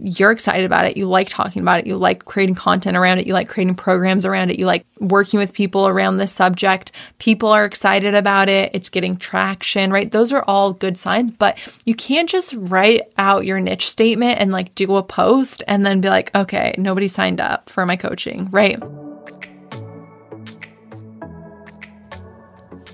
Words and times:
you're 0.00 0.30
excited 0.30 0.64
about 0.64 0.84
it, 0.84 0.96
you 0.96 1.08
like 1.08 1.28
talking 1.28 1.62
about 1.62 1.80
it, 1.80 1.86
you 1.86 1.96
like 1.96 2.24
creating 2.24 2.54
content 2.54 2.96
around 2.96 3.18
it, 3.18 3.26
you 3.26 3.32
like 3.32 3.48
creating 3.48 3.74
programs 3.74 4.24
around 4.24 4.50
it, 4.50 4.58
you 4.58 4.66
like 4.66 4.86
working 5.00 5.38
with 5.38 5.52
people 5.52 5.88
around 5.88 6.16
this 6.16 6.32
subject, 6.32 6.92
people 7.18 7.48
are 7.48 7.64
excited 7.64 8.14
about 8.14 8.48
it, 8.48 8.70
it's 8.74 8.88
getting 8.88 9.16
traction, 9.16 9.90
right? 9.90 10.10
Those 10.10 10.32
are 10.32 10.44
all 10.46 10.72
good 10.72 10.96
signs, 10.96 11.30
but 11.30 11.58
you 11.84 11.94
can't 11.94 12.28
just 12.28 12.54
write 12.56 13.02
out 13.18 13.44
your 13.44 13.60
niche 13.60 13.88
statement 13.88 14.40
and 14.40 14.52
like 14.52 14.74
do 14.74 14.96
a 14.96 15.02
post 15.02 15.62
and 15.66 15.84
then 15.84 16.00
be 16.00 16.08
like, 16.08 16.34
okay, 16.34 16.74
nobody 16.78 17.08
signed 17.08 17.40
up 17.40 17.68
for 17.70 17.86
my 17.86 17.96
coaching, 17.96 18.48
right? 18.50 18.82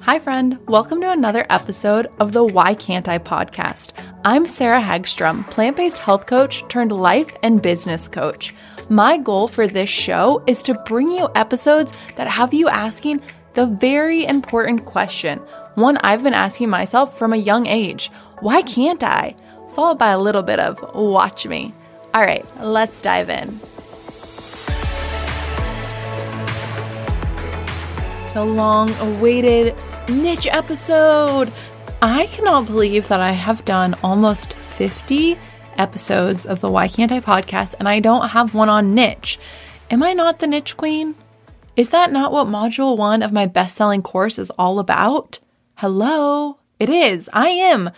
Hi, 0.02 0.18
friend. 0.18 0.58
Welcome 0.66 1.00
to 1.02 1.12
another 1.12 1.46
episode 1.48 2.08
of 2.18 2.32
the 2.32 2.42
Why 2.42 2.74
Can't 2.74 3.08
I 3.08 3.20
podcast. 3.20 3.92
I'm 4.24 4.46
Sarah 4.46 4.80
Hagstrom, 4.80 5.48
plant 5.48 5.76
based 5.76 5.98
health 5.98 6.26
coach 6.26 6.66
turned 6.66 6.90
life 6.90 7.30
and 7.44 7.62
business 7.62 8.08
coach. 8.08 8.52
My 8.88 9.16
goal 9.16 9.46
for 9.46 9.68
this 9.68 9.88
show 9.88 10.42
is 10.48 10.60
to 10.64 10.74
bring 10.86 11.12
you 11.12 11.28
episodes 11.36 11.92
that 12.16 12.26
have 12.26 12.52
you 12.52 12.68
asking 12.68 13.22
the 13.54 13.66
very 13.66 14.24
important 14.24 14.86
question, 14.86 15.38
one 15.76 15.98
I've 15.98 16.24
been 16.24 16.34
asking 16.34 16.68
myself 16.68 17.16
from 17.16 17.32
a 17.32 17.36
young 17.36 17.68
age 17.68 18.10
why 18.40 18.62
can't 18.62 19.04
I? 19.04 19.36
Followed 19.70 20.00
by 20.00 20.10
a 20.10 20.18
little 20.18 20.42
bit 20.42 20.58
of 20.58 20.82
watch 20.96 21.46
me. 21.46 21.72
All 22.12 22.22
right, 22.22 22.44
let's 22.60 23.00
dive 23.00 23.30
in. 23.30 23.60
The 28.34 28.42
long 28.42 28.90
awaited 28.94 29.78
niche 30.08 30.46
episode. 30.46 31.52
I 32.00 32.26
cannot 32.26 32.66
believe 32.66 33.08
that 33.08 33.20
I 33.20 33.32
have 33.32 33.64
done 33.64 33.94
almost 34.02 34.54
50 34.54 35.38
episodes 35.78 36.44
of 36.44 36.60
the 36.60 36.70
Why 36.70 36.88
Can't 36.88 37.12
I 37.12 37.20
podcast 37.20 37.74
and 37.78 37.88
I 37.88 38.00
don't 38.00 38.30
have 38.30 38.54
one 38.54 38.68
on 38.68 38.94
niche. 38.94 39.38
Am 39.90 40.02
I 40.02 40.12
not 40.12 40.38
the 40.38 40.46
niche 40.46 40.76
queen? 40.76 41.14
Is 41.76 41.90
that 41.90 42.12
not 42.12 42.32
what 42.32 42.48
module 42.48 42.96
one 42.96 43.22
of 43.22 43.32
my 43.32 43.46
best 43.46 43.76
selling 43.76 44.02
course 44.02 44.38
is 44.38 44.50
all 44.50 44.78
about? 44.78 45.38
Hello? 45.76 46.58
It 46.78 46.88
is. 46.88 47.30
I 47.32 47.48
am. 47.48 47.90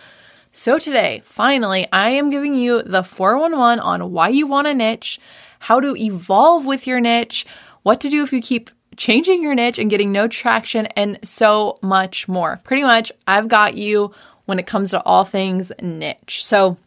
So 0.51 0.79
today, 0.79 1.21
finally, 1.25 1.87
I 1.91 2.11
am 2.11 2.29
giving 2.29 2.55
you 2.55 2.83
the 2.83 3.03
411 3.03 3.79
on 3.79 4.11
why 4.11 4.29
you 4.29 4.47
want 4.47 4.67
a 4.67 4.73
niche, 4.73 5.19
how 5.59 5.79
to 5.79 5.95
evolve 5.97 6.65
with 6.65 6.87
your 6.87 7.01
niche, 7.01 7.45
what 7.83 7.99
to 8.01 8.09
do 8.09 8.23
if 8.23 8.31
you 8.31 8.41
keep 8.41 8.69
changing 8.97 9.43
your 9.43 9.55
niche 9.55 9.79
and 9.79 9.89
getting 9.89 10.11
no 10.11 10.27
traction, 10.27 10.87
and 10.87 11.19
so 11.23 11.77
much 11.81 12.27
more. 12.27 12.59
Pretty 12.63 12.83
much, 12.83 13.11
I've 13.27 13.47
got 13.47 13.75
you 13.75 14.13
when 14.45 14.59
it 14.59 14.67
comes 14.67 14.91
to 14.91 15.03
all 15.03 15.23
things 15.23 15.71
niche. 15.81 16.45
So 16.45 16.77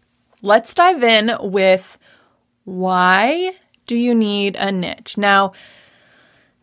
let's 0.42 0.74
dive 0.74 1.02
in 1.02 1.32
with 1.40 1.98
why 2.64 3.52
do 3.86 3.96
you 3.96 4.14
need 4.14 4.56
a 4.56 4.70
niche? 4.70 5.16
Now, 5.16 5.52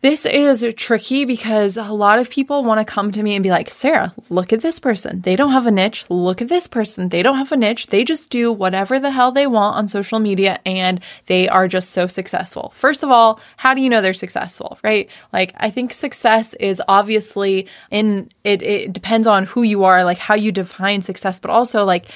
this 0.06 0.24
is 0.24 0.64
tricky 0.76 1.24
because 1.24 1.76
a 1.76 1.92
lot 1.92 2.20
of 2.20 2.30
people 2.30 2.62
want 2.62 2.78
to 2.78 2.84
come 2.84 3.10
to 3.10 3.24
me 3.24 3.34
and 3.34 3.42
be 3.42 3.50
like, 3.50 3.68
Sarah, 3.70 4.14
look 4.30 4.52
at 4.52 4.62
this 4.62 4.78
person. 4.78 5.22
They 5.22 5.34
don't 5.34 5.50
have 5.50 5.66
a 5.66 5.72
niche. 5.72 6.04
Look 6.08 6.40
at 6.40 6.48
this 6.48 6.68
person. 6.68 7.08
They 7.08 7.24
don't 7.24 7.38
have 7.38 7.50
a 7.50 7.56
niche. 7.56 7.88
They 7.88 8.04
just 8.04 8.30
do 8.30 8.52
whatever 8.52 9.00
the 9.00 9.10
hell 9.10 9.32
they 9.32 9.48
want 9.48 9.74
on 9.74 9.88
social 9.88 10.20
media 10.20 10.60
and 10.64 11.00
they 11.26 11.48
are 11.48 11.66
just 11.66 11.90
so 11.90 12.06
successful. 12.06 12.72
First 12.76 13.02
of 13.02 13.10
all, 13.10 13.40
how 13.56 13.74
do 13.74 13.80
you 13.80 13.88
know 13.88 14.00
they're 14.00 14.14
successful, 14.14 14.78
right? 14.84 15.10
Like, 15.32 15.52
I 15.56 15.70
think 15.70 15.92
success 15.92 16.54
is 16.54 16.80
obviously 16.86 17.66
in 17.90 18.30
it, 18.44 18.62
it 18.62 18.92
depends 18.92 19.26
on 19.26 19.46
who 19.46 19.64
you 19.64 19.82
are, 19.82 20.04
like 20.04 20.18
how 20.18 20.36
you 20.36 20.52
define 20.52 21.02
success, 21.02 21.40
but 21.40 21.50
also 21.50 21.84
like 21.84 22.06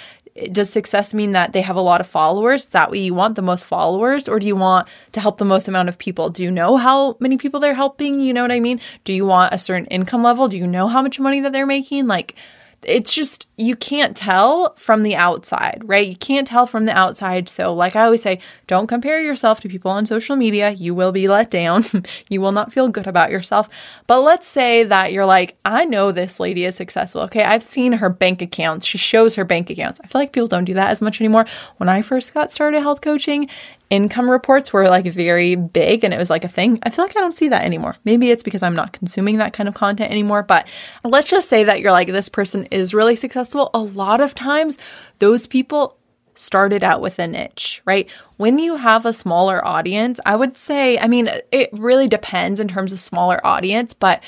does 0.53 0.71
success 0.71 1.13
mean 1.13 1.33
that 1.33 1.53
they 1.53 1.63
have 1.63 1.77
a 1.77 1.81
lot 1.81 2.01
of 2.01 2.07
followers? 2.07 2.65
Is 2.65 2.69
that 2.71 2.91
what 2.91 2.99
you 2.99 3.15
want, 3.15 3.35
the 3.35 3.43
most 3.43 3.65
followers? 3.65 4.29
Or 4.29 4.39
do 4.39 4.47
you 4.47 4.57
want 4.57 4.89
to 5.13 5.21
help 5.21 5.39
the 5.39 5.45
most 5.45 5.69
amount 5.69 5.89
of 5.89 5.99
people? 5.99 6.31
Do 6.31 6.43
you 6.43 6.51
know 6.51 6.77
how 6.77 7.17
many 7.21 7.37
people 7.37 7.61
they're 7.61 7.75
helping? 7.75 8.21
You 8.21 8.33
know 8.33 8.43
what 8.43 8.53
I 8.53 8.61
mean? 8.61 8.81
Do 9.05 9.13
you 9.13 9.27
want 9.27 9.55
a 9.55 9.59
certain 9.59 9.87
income 9.87 10.23
level? 10.23 10.49
Do 10.49 10.59
you 10.59 10.67
know 10.67 10.89
how 10.89 11.03
much 11.03 11.21
money 11.21 11.41
that 11.41 11.53
they're 11.53 11.67
making? 11.67 12.07
Like, 12.07 12.35
it's 12.83 13.13
just 13.13 13.47
you 13.61 13.77
can't 13.77 14.17
tell 14.17 14.75
from 14.77 15.03
the 15.03 15.15
outside, 15.15 15.83
right? 15.85 16.09
You 16.09 16.17
can't 16.17 16.47
tell 16.47 16.65
from 16.65 16.87
the 16.87 16.97
outside. 16.97 17.49
So, 17.49 17.75
like 17.75 17.95
I 17.95 18.05
always 18.05 18.23
say, 18.23 18.41
don't 18.67 18.87
compare 18.87 19.21
yourself 19.21 19.61
to 19.61 19.69
people 19.69 19.91
on 19.91 20.07
social 20.07 20.35
media. 20.35 20.71
You 20.71 20.95
will 20.95 21.13
be 21.13 21.29
let 21.29 21.51
down. 21.51 21.85
you 22.31 22.41
will 22.41 22.53
not 22.53 22.73
feel 22.73 22.89
good 22.89 23.07
about 23.07 23.31
yourself. 23.31 23.69
But 24.07 24.21
let's 24.21 24.47
say 24.47 24.85
that 24.85 25.13
you're 25.13 25.27
like, 25.27 25.57
I 25.65 25.85
know 25.85 26.11
this 26.11 26.41
lady 26.41 26.65
is 26.65 26.75
successful. 26.75 27.21
Okay, 27.23 27.45
I've 27.45 27.63
seen 27.63 27.93
her 27.93 28.09
bank 28.09 28.41
accounts. 28.41 28.87
She 28.87 28.97
shows 28.97 29.35
her 29.35 29.45
bank 29.45 29.69
accounts. 29.69 30.01
I 30.03 30.07
feel 30.07 30.23
like 30.23 30.33
people 30.33 30.49
don't 30.49 30.65
do 30.65 30.75
that 30.75 30.91
as 30.91 31.03
much 31.03 31.21
anymore. 31.21 31.45
When 31.77 31.91
I 31.91 32.01
first 32.01 32.33
got 32.33 32.51
started 32.51 32.81
health 32.81 33.03
coaching, 33.03 33.51
income 33.91 34.31
reports 34.31 34.73
were 34.73 34.89
like 34.89 35.05
very 35.05 35.57
big 35.57 36.05
and 36.05 36.15
it 36.15 36.19
was 36.19 36.31
like 36.31 36.45
a 36.45 36.49
thing. 36.49 36.79
I 36.85 36.91
feel 36.91 37.05
like 37.05 37.17
I 37.17 37.21
don't 37.21 37.35
see 37.35 37.49
that 37.49 37.65
anymore. 37.65 37.97
Maybe 38.05 38.31
it's 38.31 38.45
because 38.45 38.63
I'm 38.63 38.77
not 38.77 38.93
consuming 38.93 39.39
that 39.39 39.53
kind 39.53 39.69
of 39.69 39.75
content 39.75 40.13
anymore, 40.13 40.45
but 40.45 40.67
let's 41.03 41.29
just 41.29 41.49
say 41.49 41.65
that 41.65 41.81
you're 41.81 41.91
like, 41.91 42.07
this 42.07 42.29
person 42.29 42.67
is 42.67 42.95
really 42.95 43.17
successful. 43.17 43.50
Well, 43.55 43.71
a 43.75 43.81
lot 43.81 44.21
of 44.21 44.35
times, 44.35 44.79
those 45.19 45.47
people 45.47 45.97
started 46.35 46.83
out 46.83 47.03
with 47.03 47.19
a 47.19 47.27
niche, 47.27 47.83
right? 47.85 48.09
When 48.37 48.59
you 48.59 48.77
have 48.77 49.05
a 49.05 49.13
smaller 49.13 49.65
audience, 49.67 50.19
I 50.25 50.37
would 50.37 50.57
say, 50.57 50.99
I 50.99 51.07
mean, 51.07 51.29
it 51.53 51.69
really 51.73 52.09
depends 52.09 52.61
in 52.61 52.69
terms 52.69 52.93
of 52.93 53.01
smaller 53.01 53.45
audience, 53.47 53.93
but 53.93 54.23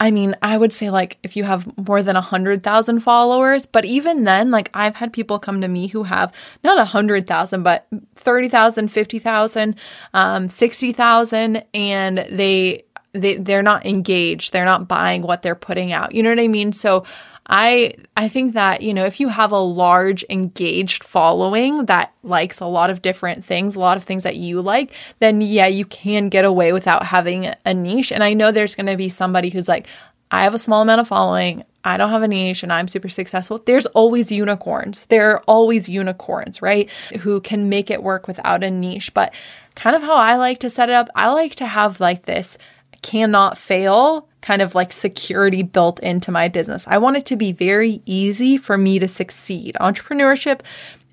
I 0.00 0.12
mean, 0.12 0.36
I 0.42 0.56
would 0.56 0.72
say 0.72 0.90
like 0.90 1.18
if 1.24 1.36
you 1.36 1.42
have 1.42 1.66
more 1.76 2.02
than 2.04 2.14
a 2.14 2.20
hundred 2.20 2.62
thousand 2.62 3.00
followers, 3.00 3.66
but 3.66 3.84
even 3.84 4.22
then, 4.22 4.52
like 4.52 4.70
I've 4.72 4.94
had 4.94 5.12
people 5.12 5.40
come 5.40 5.60
to 5.60 5.68
me 5.68 5.88
who 5.88 6.04
have 6.04 6.32
not 6.62 6.78
a 6.78 6.84
hundred 6.84 7.26
thousand, 7.26 7.64
but 7.64 7.88
30,000, 8.14 8.88
50,000, 8.88 9.74
um, 10.14 10.48
60,000, 10.48 11.64
and 11.74 12.18
they, 12.30 12.84
they, 13.12 13.36
they're 13.36 13.62
not 13.62 13.86
engaged. 13.86 14.52
They're 14.52 14.64
not 14.64 14.88
buying 14.88 15.22
what 15.22 15.42
they're 15.42 15.54
putting 15.54 15.92
out. 15.92 16.14
You 16.14 16.22
know 16.22 16.30
what 16.30 16.40
I 16.40 16.48
mean? 16.48 16.72
So 16.72 17.04
I 17.48 17.94
I 18.16 18.28
think 18.28 18.54
that, 18.54 18.82
you 18.82 18.92
know, 18.92 19.06
if 19.06 19.20
you 19.20 19.28
have 19.28 19.52
a 19.52 19.58
large 19.58 20.24
engaged 20.28 21.02
following 21.02 21.86
that 21.86 22.12
likes 22.22 22.60
a 22.60 22.66
lot 22.66 22.90
of 22.90 23.00
different 23.00 23.44
things, 23.44 23.74
a 23.74 23.80
lot 23.80 23.96
of 23.96 24.04
things 24.04 24.24
that 24.24 24.36
you 24.36 24.60
like, 24.60 24.92
then 25.18 25.40
yeah, 25.40 25.66
you 25.66 25.86
can 25.86 26.28
get 26.28 26.44
away 26.44 26.72
without 26.72 27.06
having 27.06 27.52
a 27.64 27.72
niche. 27.72 28.12
And 28.12 28.22
I 28.22 28.34
know 28.34 28.52
there's 28.52 28.74
going 28.74 28.86
to 28.86 28.96
be 28.96 29.08
somebody 29.08 29.48
who's 29.48 29.68
like, 29.68 29.86
I 30.30 30.42
have 30.42 30.54
a 30.54 30.58
small 30.58 30.82
amount 30.82 31.00
of 31.00 31.08
following. 31.08 31.64
I 31.84 31.96
don't 31.96 32.10
have 32.10 32.22
a 32.22 32.28
niche 32.28 32.62
and 32.62 32.72
I'm 32.72 32.86
super 32.86 33.08
successful. 33.08 33.62
There's 33.64 33.86
always 33.86 34.30
unicorns. 34.30 35.06
There 35.06 35.30
are 35.30 35.42
always 35.46 35.88
unicorns, 35.88 36.60
right? 36.60 36.90
Who 37.20 37.40
can 37.40 37.70
make 37.70 37.90
it 37.90 38.02
work 38.02 38.28
without 38.28 38.62
a 38.62 38.70
niche. 38.70 39.14
But 39.14 39.32
kind 39.74 39.96
of 39.96 40.02
how 40.02 40.16
I 40.16 40.36
like 40.36 40.58
to 40.60 40.70
set 40.70 40.90
it 40.90 40.94
up, 40.94 41.08
I 41.14 41.32
like 41.32 41.54
to 41.56 41.66
have 41.66 41.98
like 41.98 42.26
this 42.26 42.58
cannot 43.02 43.56
fail 43.56 44.28
kind 44.40 44.62
of 44.62 44.74
like 44.74 44.92
security 44.92 45.62
built 45.62 46.00
into 46.00 46.30
my 46.30 46.48
business. 46.48 46.86
I 46.88 46.98
want 46.98 47.16
it 47.16 47.26
to 47.26 47.36
be 47.36 47.52
very 47.52 48.02
easy 48.06 48.56
for 48.56 48.78
me 48.78 48.98
to 48.98 49.08
succeed. 49.08 49.76
Entrepreneurship 49.80 50.60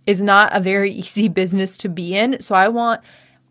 is 0.06 0.22
not 0.22 0.56
a 0.56 0.60
very 0.60 0.92
easy 1.04 1.28
business 1.28 1.78
to 1.78 1.90
be 1.90 2.16
in. 2.16 2.42
So 2.42 2.56
I 2.56 2.68
want 2.68 3.02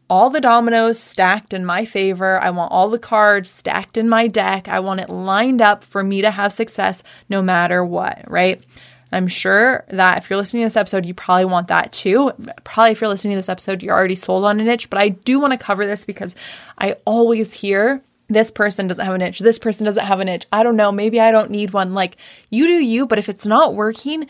all 0.09 0.31
the 0.31 0.41
dominoes 0.41 0.99
stacked 0.99 1.55
in 1.55 1.65
my 1.65 1.85
favor. 1.85 2.43
I 2.43 2.51
want 2.51 2.73
all 2.73 2.89
the 2.91 2.99
cards 2.99 3.51
stacked 3.51 3.97
in 3.97 4.09
my 4.09 4.27
deck. 4.27 4.69
I 4.69 4.81
want 4.81 5.01
it 5.01 5.09
lined 5.09 5.63
up 5.63 5.83
for 5.83 6.05
me 6.05 6.23
to 6.23 6.31
have 6.31 6.53
success 6.53 7.03
no 7.29 7.43
matter 7.43 7.85
what, 7.85 8.23
right? 8.29 8.63
I'm 9.11 9.29
sure 9.29 9.85
that 9.91 10.19
if 10.19 10.29
you're 10.29 10.39
listening 10.39 10.63
to 10.63 10.67
this 10.67 10.77
episode, 10.77 11.07
you 11.07 11.15
probably 11.15 11.45
want 11.45 11.69
that 11.69 11.93
too. 11.93 12.33
Probably 12.65 12.93
if 12.93 13.01
you're 13.01 13.09
listening 13.09 13.35
to 13.35 13.39
this 13.39 13.49
episode, 13.49 13.83
you're 13.83 13.95
already 13.95 14.17
sold 14.17 14.45
on 14.45 14.61
a 14.61 14.65
niche, 14.65 14.91
but 14.91 15.01
I 15.01 15.11
do 15.11 15.39
want 15.39 15.53
to 15.53 15.59
cover 15.59 15.87
this 15.87 16.05
because 16.05 16.35
I 16.79 16.97
always 17.05 17.53
hear 17.53 18.03
this 18.29 18.51
person 18.51 18.89
doesn't 18.89 19.05
have 19.05 19.15
an 19.15 19.21
niche. 19.21 19.41
This 19.41 19.59
person 19.59 19.85
doesn't 19.85 20.05
have 20.05 20.21
an 20.21 20.27
niche. 20.27 20.47
I 20.53 20.63
don't 20.63 20.77
know. 20.77 20.91
Maybe 20.91 21.21
I 21.21 21.31
don't 21.31 21.51
need 21.51 21.73
one. 21.73 21.95
Like, 21.95 22.17
you 22.51 22.67
do 22.67 22.73
you, 22.73 23.07
but 23.07 23.19
if 23.19 23.29
it's 23.29 23.47
not 23.47 23.75
working, 23.75 24.27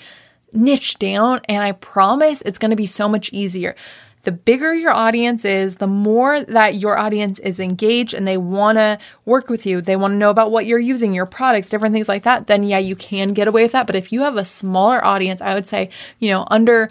niche 0.53 0.99
down. 0.99 1.41
And 1.49 1.63
I 1.63 1.73
promise 1.73 2.43
it's 2.43 2.59
going 2.59 2.71
to 2.71 2.77
be 2.77 2.87
so 2.87 3.09
much 3.09 3.33
easier. 3.33 3.77
The 4.25 4.33
bigger 4.33 4.75
your 4.75 4.93
audience 4.93 5.45
is, 5.45 5.77
the 5.77 5.87
more 5.87 6.41
that 6.41 6.77
your 6.77 6.97
audience 6.97 7.39
is 7.41 7.61
engaged 7.61 8.15
and 8.15 8.27
they 8.27 8.39
want 8.39 8.79
to 8.79 8.99
work 9.27 9.51
with 9.51 9.67
you, 9.67 9.83
they 9.83 9.97
want 9.97 10.13
to 10.13 10.17
know 10.17 10.31
about 10.31 10.51
what 10.51 10.65
you're 10.65 10.79
using, 10.79 11.13
your 11.13 11.27
products, 11.27 11.69
different 11.69 11.93
things 11.93 12.09
like 12.09 12.23
that, 12.23 12.47
then 12.47 12.63
yeah, 12.63 12.79
you 12.79 12.97
can 12.97 13.35
get 13.35 13.49
away 13.49 13.65
with 13.65 13.73
that. 13.73 13.87
But 13.87 13.97
if 13.97 14.13
you 14.13 14.23
have 14.23 14.39
a 14.39 14.45
smaller 14.45 15.05
audience, 15.05 15.43
I 15.43 15.53
would 15.53 15.67
say, 15.67 15.91
you 16.21 16.31
know, 16.31 16.47
under 16.51 16.89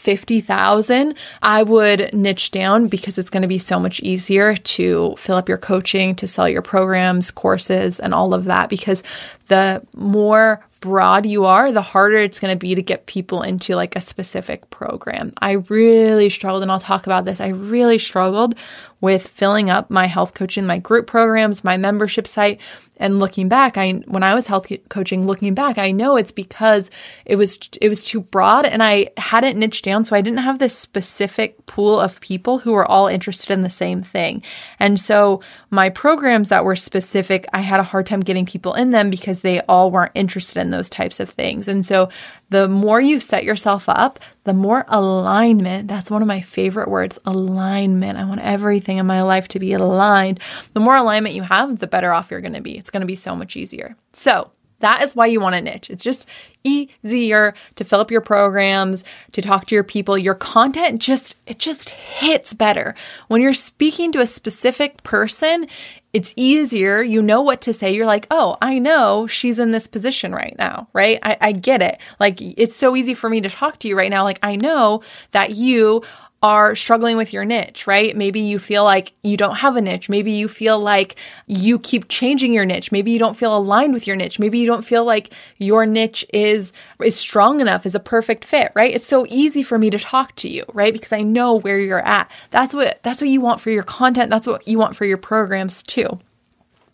50,000, 0.00 1.14
I 1.42 1.62
would 1.62 2.12
niche 2.14 2.50
down 2.50 2.88
because 2.88 3.18
it's 3.18 3.28
going 3.28 3.42
to 3.42 3.48
be 3.48 3.58
so 3.58 3.78
much 3.78 4.00
easier 4.00 4.56
to 4.56 5.14
fill 5.18 5.36
up 5.36 5.46
your 5.46 5.58
coaching, 5.58 6.14
to 6.16 6.26
sell 6.26 6.48
your 6.48 6.62
programs, 6.62 7.30
courses, 7.30 8.00
and 8.00 8.14
all 8.14 8.32
of 8.32 8.46
that. 8.46 8.70
Because 8.70 9.02
the 9.48 9.82
more 9.94 10.64
broad 10.80 11.26
you 11.26 11.44
are, 11.44 11.70
the 11.70 11.82
harder 11.82 12.16
it's 12.16 12.40
going 12.40 12.54
to 12.54 12.58
be 12.58 12.74
to 12.74 12.82
get 12.82 13.04
people 13.04 13.42
into 13.42 13.76
like 13.76 13.94
a 13.94 14.00
specific 14.00 14.70
program. 14.70 15.34
I 15.38 15.52
really 15.68 16.30
struggled, 16.30 16.62
and 16.62 16.72
I'll 16.72 16.80
talk 16.80 17.04
about 17.04 17.26
this. 17.26 17.38
I 17.38 17.48
really 17.48 17.98
struggled 17.98 18.54
with 19.00 19.26
filling 19.26 19.70
up 19.70 19.90
my 19.90 20.06
health 20.06 20.34
coaching, 20.34 20.66
my 20.66 20.78
group 20.78 21.06
programs, 21.06 21.64
my 21.64 21.76
membership 21.76 22.26
site. 22.26 22.60
And 22.96 23.18
looking 23.18 23.48
back, 23.48 23.78
I 23.78 23.92
when 24.08 24.22
I 24.22 24.34
was 24.34 24.46
health 24.46 24.70
coaching, 24.90 25.26
looking 25.26 25.54
back, 25.54 25.78
I 25.78 25.90
know 25.90 26.16
it's 26.16 26.32
because 26.32 26.90
it 27.24 27.36
was 27.36 27.58
it 27.80 27.88
was 27.88 28.04
too 28.04 28.20
broad 28.20 28.66
and 28.66 28.82
I 28.82 29.08
hadn't 29.16 29.58
niched 29.58 29.86
down, 29.86 30.04
so 30.04 30.14
I 30.14 30.20
didn't 30.20 30.40
have 30.40 30.58
this 30.58 30.76
specific 30.76 31.64
pool 31.64 31.98
of 31.98 32.20
people 32.20 32.58
who 32.58 32.72
were 32.72 32.84
all 32.84 33.06
interested 33.06 33.54
in 33.54 33.62
the 33.62 33.70
same 33.70 34.02
thing. 34.02 34.42
And 34.78 35.00
so 35.00 35.40
my 35.70 35.88
programs 35.88 36.50
that 36.50 36.66
were 36.66 36.76
specific, 36.76 37.46
I 37.54 37.60
had 37.60 37.80
a 37.80 37.84
hard 37.84 38.04
time 38.04 38.20
getting 38.20 38.44
people 38.44 38.74
in 38.74 38.90
them 38.90 39.08
because 39.08 39.40
they 39.40 39.62
all 39.62 39.90
weren't 39.90 40.12
interested 40.14 40.60
in 40.60 40.70
those 40.70 40.90
types 40.90 41.20
of 41.20 41.30
things. 41.30 41.68
And 41.68 41.86
so 41.86 42.10
the 42.50 42.68
more 42.68 43.00
you 43.00 43.20
set 43.20 43.44
yourself 43.44 43.88
up, 43.88 44.20
the 44.44 44.52
more 44.52 44.84
alignment. 44.88 45.88
That's 45.88 46.10
one 46.10 46.22
of 46.22 46.28
my 46.28 46.40
favorite 46.40 46.88
words, 46.88 47.18
alignment. 47.24 48.18
I 48.18 48.24
want 48.24 48.40
everything 48.40 48.98
in 48.98 49.06
my 49.06 49.22
life 49.22 49.48
to 49.48 49.58
be 49.58 49.72
aligned. 49.72 50.40
The 50.74 50.80
more 50.80 50.96
alignment 50.96 51.34
you 51.34 51.42
have, 51.42 51.78
the 51.78 51.86
better 51.86 52.12
off 52.12 52.30
you're 52.30 52.40
going 52.40 52.52
to 52.54 52.60
be. 52.60 52.76
It's 52.76 52.90
going 52.90 53.02
to 53.02 53.06
be 53.06 53.16
so 53.16 53.34
much 53.34 53.56
easier. 53.56 53.96
So, 54.12 54.50
that 54.80 55.02
is 55.02 55.16
why 55.16 55.26
you 55.26 55.40
want 55.40 55.54
a 55.54 55.60
niche. 55.60 55.90
It's 55.90 56.04
just 56.04 56.28
easier 56.64 57.54
to 57.76 57.84
fill 57.84 58.00
up 58.00 58.10
your 58.10 58.20
programs, 58.20 59.04
to 59.32 59.40
talk 59.40 59.66
to 59.66 59.74
your 59.74 59.84
people. 59.84 60.18
Your 60.18 60.34
content 60.34 61.00
just 61.00 61.36
it 61.46 61.58
just 61.58 61.90
hits 61.90 62.52
better. 62.52 62.94
When 63.28 63.40
you're 63.40 63.54
speaking 63.54 64.12
to 64.12 64.20
a 64.20 64.26
specific 64.26 65.02
person, 65.02 65.66
it's 66.12 66.34
easier. 66.36 67.02
You 67.02 67.22
know 67.22 67.40
what 67.40 67.60
to 67.62 67.72
say. 67.72 67.94
You're 67.94 68.06
like, 68.06 68.26
oh, 68.30 68.56
I 68.60 68.78
know 68.78 69.26
she's 69.26 69.58
in 69.58 69.70
this 69.70 69.86
position 69.86 70.32
right 70.32 70.56
now, 70.58 70.88
right? 70.92 71.18
I, 71.22 71.36
I 71.40 71.52
get 71.52 71.82
it. 71.82 71.98
Like, 72.18 72.40
it's 72.40 72.74
so 72.74 72.96
easy 72.96 73.14
for 73.14 73.30
me 73.30 73.40
to 73.40 73.48
talk 73.48 73.78
to 73.80 73.88
you 73.88 73.96
right 73.96 74.10
now. 74.10 74.24
Like, 74.24 74.40
I 74.42 74.56
know 74.56 75.02
that 75.30 75.52
you 75.52 76.02
are 76.42 76.74
struggling 76.74 77.18
with 77.18 77.34
your 77.34 77.44
niche, 77.44 77.86
right? 77.86 78.16
Maybe 78.16 78.40
you 78.40 78.58
feel 78.58 78.82
like 78.82 79.12
you 79.22 79.36
don't 79.36 79.56
have 79.56 79.76
a 79.76 79.80
niche. 79.80 80.08
Maybe 80.08 80.32
you 80.32 80.48
feel 80.48 80.78
like 80.78 81.16
you 81.46 81.78
keep 81.78 82.08
changing 82.08 82.54
your 82.54 82.64
niche. 82.64 82.90
Maybe 82.90 83.10
you 83.10 83.18
don't 83.18 83.36
feel 83.36 83.54
aligned 83.54 83.92
with 83.92 84.06
your 84.06 84.16
niche. 84.16 84.38
Maybe 84.38 84.58
you 84.58 84.66
don't 84.66 84.84
feel 84.84 85.04
like 85.04 85.34
your 85.58 85.84
niche 85.84 86.24
is 86.32 86.72
is 86.98 87.14
strong 87.16 87.60
enough, 87.60 87.84
is 87.84 87.94
a 87.94 88.00
perfect 88.00 88.46
fit, 88.46 88.72
right? 88.74 88.94
It's 88.94 89.06
so 89.06 89.26
easy 89.28 89.62
for 89.62 89.78
me 89.78 89.90
to 89.90 89.98
talk 89.98 90.34
to 90.36 90.48
you, 90.48 90.64
right? 90.72 90.94
Because 90.94 91.12
I 91.12 91.20
know 91.20 91.56
where 91.56 91.78
you're 91.78 92.06
at. 92.06 92.30
That's 92.50 92.72
what 92.72 93.02
that's 93.02 93.20
what 93.20 93.28
you 93.28 93.42
want 93.42 93.60
for 93.60 93.70
your 93.70 93.82
content. 93.82 94.30
That's 94.30 94.46
what 94.46 94.66
you 94.66 94.78
want 94.78 94.96
for 94.96 95.04
your 95.04 95.18
programs 95.18 95.82
too. 95.82 96.20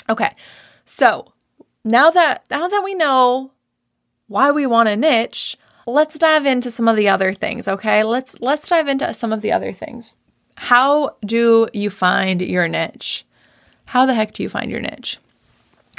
Okay. 0.09 0.33
So, 0.85 1.33
now 1.85 2.11
that 2.11 2.45
now 2.51 2.67
that 2.67 2.83
we 2.83 2.95
know 2.95 3.53
why 4.27 4.51
we 4.51 4.67
want 4.67 4.89
a 4.89 4.97
niche, 4.97 5.57
let's 5.87 6.19
dive 6.19 6.45
into 6.45 6.71
some 6.71 6.89
of 6.89 6.97
the 6.97 7.09
other 7.09 7.33
things, 7.33 7.69
okay? 7.69 8.03
Let's 8.03 8.41
let's 8.41 8.69
dive 8.69 8.89
into 8.89 9.13
some 9.15 9.33
of 9.33 9.41
the 9.41 9.53
other 9.53 9.73
things. 9.73 10.15
How 10.57 11.17
do 11.25 11.69
you 11.73 11.91
find 11.91 12.41
your 12.41 12.67
niche? 12.69 13.25
How 13.87 14.07
the 14.07 14.15
heck 14.15 14.33
do 14.33 14.43
you 14.43 14.49
find 14.49 14.71
your 14.71 14.81
niche? 14.81 15.19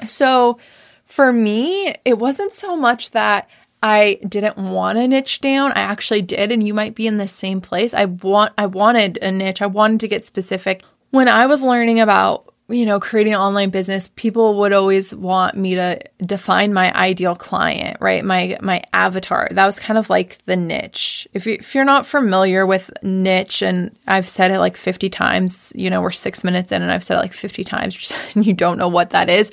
So, 0.08 0.58
for 1.06 1.32
me, 1.32 1.96
it 2.04 2.20
wasn't 2.20 2.54
so 2.54 2.76
much 2.76 3.12
that 3.12 3.50
I 3.82 4.20
didn't 4.28 4.58
want 4.58 4.98
a 4.98 5.08
niche 5.08 5.40
down. 5.40 5.72
I 5.72 5.82
actually 5.82 6.22
did, 6.22 6.52
and 6.52 6.66
you 6.66 6.74
might 6.74 6.96
be 6.96 7.08
in 7.08 7.18
the 7.18 7.28
same 7.28 7.62
place. 7.62 7.94
I 7.94 8.06
want 8.06 8.54
I 8.58 8.66
wanted 8.66 9.18
a 9.22 9.32
niche. 9.32 9.62
I 9.62 9.68
wanted 9.68 10.00
to 10.02 10.08
get 10.08 10.26
specific. 10.26 10.84
When 11.12 11.28
I 11.28 11.46
was 11.46 11.64
learning 11.64 12.00
about 12.00 12.54
you 12.70 12.86
know, 12.86 13.00
creating 13.00 13.34
an 13.34 13.40
online 13.40 13.70
business, 13.70 14.10
people 14.16 14.60
would 14.60 14.74
always 14.74 15.16
want 15.16 15.56
me 15.56 15.76
to 15.76 16.00
define 16.22 16.74
my 16.74 16.94
ideal 16.94 17.36
client, 17.36 17.98
right? 18.02 18.26
My 18.26 18.58
my 18.62 18.84
avatar. 18.92 19.48
That 19.52 19.66
was 19.66 19.80
kind 19.80 19.98
of 19.98 20.10
like 20.10 20.44
the 20.46 20.58
niche. 20.58 21.28
If 21.34 21.46
you 21.46 21.54
if 21.54 21.74
you're 21.74 21.86
not 21.86 22.06
familiar 22.06 22.66
with 22.66 22.92
niche 23.02 23.62
and 23.62 23.96
I've 24.06 24.28
said 24.28 24.52
it 24.52 24.60
like 24.60 24.76
50 24.76 25.10
times, 25.10 25.72
you 25.76 25.90
know, 25.90 26.02
we're 26.02 26.12
6 26.12 26.44
minutes 26.44 26.72
in 26.74 26.82
and 26.82 26.92
I've 26.92 27.04
said 27.04 27.16
it 27.16 27.22
like 27.22 27.34
50 27.34 27.64
times 27.64 28.12
and 28.36 28.46
you 28.46 28.54
don't 28.54 28.78
know 28.78 28.90
what 28.90 29.12
that 29.12 29.30
is. 29.30 29.50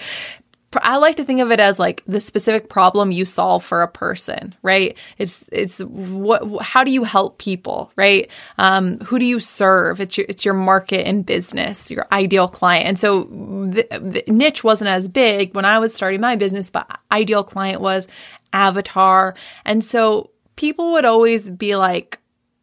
I 0.82 0.96
like 0.96 1.16
to 1.16 1.24
think 1.24 1.40
of 1.40 1.50
it 1.50 1.60
as 1.60 1.78
like 1.78 2.02
the 2.06 2.20
specific 2.20 2.68
problem 2.68 3.10
you 3.10 3.24
solve 3.24 3.64
for 3.64 3.82
a 3.82 3.88
person, 3.88 4.54
right? 4.62 4.96
It's 5.18 5.44
it's 5.52 5.78
what 5.80 6.62
how 6.62 6.84
do 6.84 6.90
you 6.90 7.04
help 7.04 7.38
people, 7.38 7.92
right? 7.96 8.30
Um, 8.58 8.98
who 9.00 9.18
do 9.18 9.24
you 9.24 9.40
serve? 9.40 10.00
It's 10.00 10.16
your 10.18 10.26
it's 10.28 10.44
your 10.44 10.54
market 10.54 11.06
and 11.06 11.24
business, 11.24 11.90
your 11.90 12.06
ideal 12.12 12.48
client. 12.48 12.86
And 12.86 12.98
so 12.98 13.24
the, 13.24 13.86
the 13.90 14.32
niche 14.32 14.64
wasn't 14.64 14.90
as 14.90 15.08
big 15.08 15.54
when 15.54 15.64
I 15.64 15.78
was 15.78 15.94
starting 15.94 16.20
my 16.20 16.36
business, 16.36 16.70
but 16.70 16.98
ideal 17.12 17.44
client 17.44 17.80
was 17.80 18.08
avatar. 18.52 19.34
And 19.64 19.84
so 19.84 20.30
people 20.56 20.92
would 20.92 21.04
always 21.04 21.50
be 21.50 21.76
like, 21.76 22.18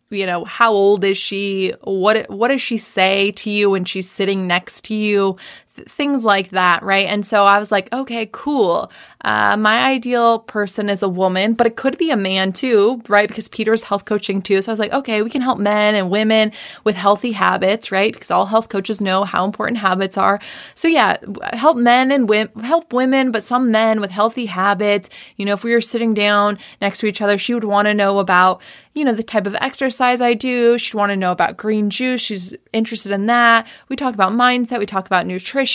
you 0.10 0.26
know, 0.26 0.44
how 0.44 0.72
old 0.74 1.04
is 1.04 1.18
she? 1.18 1.74
What 1.84 2.30
what 2.30 2.50
does 2.50 2.62
she 2.62 2.78
say 2.78 3.32
to 3.32 3.50
you 3.50 3.70
when 3.70 3.86
she's 3.86 4.10
sitting 4.10 4.46
next 4.46 4.86
to 4.86 4.96
you? 4.96 5.38
Th- 5.82 5.90
things 5.90 6.24
like 6.24 6.50
that, 6.50 6.84
right? 6.84 7.08
And 7.08 7.26
so 7.26 7.46
I 7.46 7.60
was 7.60 7.72
like, 7.72 7.92
okay, 7.94 8.30
cool. 8.32 8.92
Uh, 9.24 9.56
my 9.58 9.84
ideal 9.84 10.40
person 10.40 10.90
is 10.90 11.04
a 11.04 11.10
woman, 11.10 11.54
but 11.54 11.68
it 11.68 11.76
could 11.76 11.98
be 11.98 12.10
a 12.12 12.18
man 12.18 12.52
too, 12.52 13.02
right? 13.08 13.28
Because 13.28 13.48
Peter's 13.48 13.84
health 13.84 14.06
coaching 14.06 14.42
too. 14.42 14.62
So 14.62 14.72
I 14.72 14.74
was 14.74 14.80
like, 14.80 14.94
okay, 14.94 15.22
we 15.22 15.30
can 15.30 15.42
help 15.42 15.60
men 15.60 15.96
and 15.96 16.10
women 16.10 16.52
with 16.84 16.96
healthy 16.96 17.34
habits, 17.34 17.92
right? 17.92 18.12
Because 18.12 18.32
all 18.32 18.48
health 18.48 18.70
coaches 18.70 19.00
know 19.02 19.24
how 19.24 19.46
important 19.46 19.78
habits 19.78 20.18
are. 20.18 20.40
So 20.76 20.88
yeah, 20.88 21.18
help 21.54 21.78
men 21.78 22.12
and 22.12 22.28
women, 22.28 22.52
help 22.64 22.94
women, 22.94 23.32
but 23.32 23.44
some 23.44 23.72
men 23.72 24.02
with 24.02 24.12
healthy 24.12 24.48
habits. 24.48 25.10
You 25.38 25.46
know, 25.46 25.54
if 25.54 25.64
we 25.64 25.74
were 25.74 25.82
sitting 25.82 26.14
down 26.14 26.58
next 26.82 27.00
to 27.00 27.06
each 27.06 27.22
other, 27.22 27.38
she 27.38 27.54
would 27.54 27.64
want 27.64 27.88
to 27.88 27.94
know 27.94 28.20
about, 28.20 28.62
you 28.94 29.06
know, 29.06 29.14
the 29.14 29.24
type 29.24 29.48
of 29.48 29.56
exercise 29.56 30.22
I 30.22 30.34
do. 30.34 30.78
She'd 30.78 30.96
want 30.96 31.12
to 31.12 31.16
know 31.16 31.32
about 31.32 31.58
green 31.58 31.90
juice. 31.90 32.22
She's 32.22 32.56
interested 32.74 33.12
in 33.12 33.28
that. 33.28 33.68
We 33.88 33.96
talk 33.96 34.14
about 34.14 34.32
mindset. 34.32 34.80
We 34.80 34.86
talk 34.86 35.06
about 35.06 35.28
nutrition, 35.28 35.71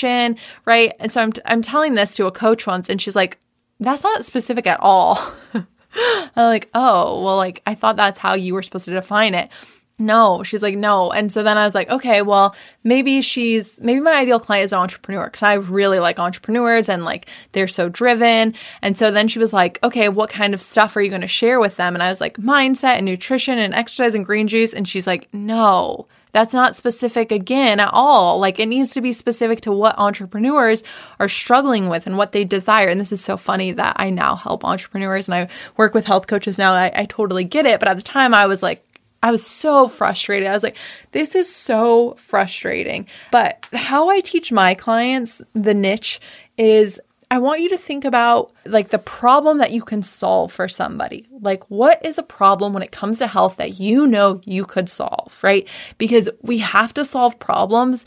right? 0.65 0.93
And 1.01 1.11
so 1.11 1.23
I'm, 1.23 1.33
I'm 1.45 1.63
telling 1.63 1.95
this 1.95 2.17
to 2.17 2.27
a 2.27 2.33
coach 2.33 2.67
once 2.67 2.89
and 2.89 3.01
she's 3.01 3.17
like, 3.17 3.39
that's 3.81 4.03
not 4.03 4.25
specific 4.25 4.67
at 4.67 4.81
all. 4.81 5.19
I'm 5.55 6.31
like, 6.37 6.69
oh, 6.75 7.23
well, 7.25 7.37
like, 7.37 7.63
I 7.67 7.75
thought 7.75 7.97
that's 7.97 8.19
how 8.19 8.35
you 8.35 8.55
were 8.55 8.63
supposed 8.63 8.85
to 8.87 8.93
define 8.93 9.35
it. 9.35 9.51
No, 9.99 10.43
she's 10.43 10.63
like, 10.63 10.77
no. 10.77 11.11
And 11.11 11.33
so 11.33 11.43
then 11.43 11.57
I 11.57 11.65
was 11.65 11.75
like, 11.75 11.89
okay, 11.89 12.21
well, 12.21 12.55
maybe 12.85 13.23
she's, 13.23 13.81
maybe 13.81 14.01
my 14.01 14.13
ideal 14.13 14.39
client 14.39 14.67
is 14.67 14.73
an 14.75 14.79
entrepreneur 14.79 15.25
because 15.25 15.43
I 15.43 15.55
really 15.55 15.99
like 15.99 16.19
entrepreneurs 16.19 16.91
and 16.91 17.03
like 17.03 17.31
they're 17.53 17.67
so 17.67 17.89
driven. 17.89 18.53
And 18.83 18.99
so 18.99 19.11
then 19.11 19.27
she 19.27 19.39
was 19.39 19.55
like, 19.55 19.83
okay, 19.83 20.11
what 20.11 20.29
kind 20.29 20.53
of 20.53 20.61
stuff 20.61 20.97
are 20.97 21.01
you 21.01 21.09
going 21.09 21.23
to 21.23 21.27
share 21.27 21.59
with 21.59 21.77
them? 21.77 21.95
And 21.95 22.03
I 22.03 22.11
was 22.11 22.21
like, 22.21 22.37
mindset 22.37 22.97
and 22.97 23.07
nutrition 23.07 23.59
and 23.59 23.73
exercise 23.73 24.15
and 24.15 24.27
green 24.27 24.49
juice. 24.49 24.75
And 24.75 24.87
she's 24.87 25.07
like, 25.07 25.33
no, 25.33 26.07
that's 26.37 26.53
not 26.53 26.77
specific 26.77 27.33
again 27.33 27.81
at 27.81 27.89
all. 27.95 28.39
Like 28.39 28.61
it 28.61 28.67
needs 28.67 28.93
to 28.93 29.01
be 29.01 29.15
specific 29.15 29.63
to 29.63 29.73
what 29.73 29.99
entrepreneurs 29.99 30.85
are 31.19 31.31
struggling 31.31 31.89
with 31.89 32.07
and 32.07 32.19
what 32.19 32.33
they 32.33 32.45
desire. 32.45 32.89
And 32.89 33.01
this 33.01 33.11
is 33.11 33.25
so 33.25 33.39
funny 33.39 33.73
that 33.73 33.97
I 33.99 34.11
now 34.11 34.37
help 34.37 34.63
entrepreneurs 34.63 35.29
and 35.29 35.35
I 35.35 35.49
work 35.79 35.95
with 35.95 36.05
health 36.05 36.27
coaches 36.27 36.59
now. 36.59 36.75
I, 36.75 36.93
I 36.95 37.07
totally 37.07 37.45
get 37.45 37.65
it. 37.65 37.81
But 37.81 37.89
at 37.89 37.97
the 37.97 38.03
time 38.03 38.35
I 38.35 38.45
was 38.45 38.63
like, 38.63 38.85
I 39.23 39.31
was 39.31 39.47
so 39.47 39.89
frustrated. 39.89 40.47
I 40.47 40.53
was 40.53 40.63
like, 40.63 40.77
this 41.13 41.35
is 41.35 41.51
so 41.51 42.13
frustrating. 42.19 43.07
But 43.33 43.67
how 43.73 44.11
I 44.11 44.21
teach 44.21 44.53
my 44.53 44.75
clients 44.75 45.41
the 45.55 45.73
niche 45.73 46.21
is 46.59 47.01
I 47.31 47.39
want 47.39 47.61
you 47.61 47.69
to 47.71 47.79
think 47.79 48.05
about 48.05 48.53
like 48.65 48.91
the 48.91 48.99
problem 48.99 49.59
that 49.59 49.73
you 49.73 49.83
can 49.83 50.03
solve 50.03 50.53
for 50.53 50.69
somebody. 50.69 51.27
Like, 51.41 51.69
what 51.69 52.05
is 52.05 52.19
a 52.19 52.23
problem 52.23 52.73
when 52.73 52.85
it 52.85 52.93
comes 52.93 53.19
to 53.19 53.27
health 53.27 53.57
that 53.57 53.81
you 53.81 54.07
know 54.07 54.41
you 54.45 54.65
could 54.65 54.89
solve, 54.89 55.39
right? 55.43 55.69
Because 55.99 56.29
we 56.43 56.59
have 56.59 56.95
to 56.95 57.05
solve 57.05 57.39
problems. 57.41 58.05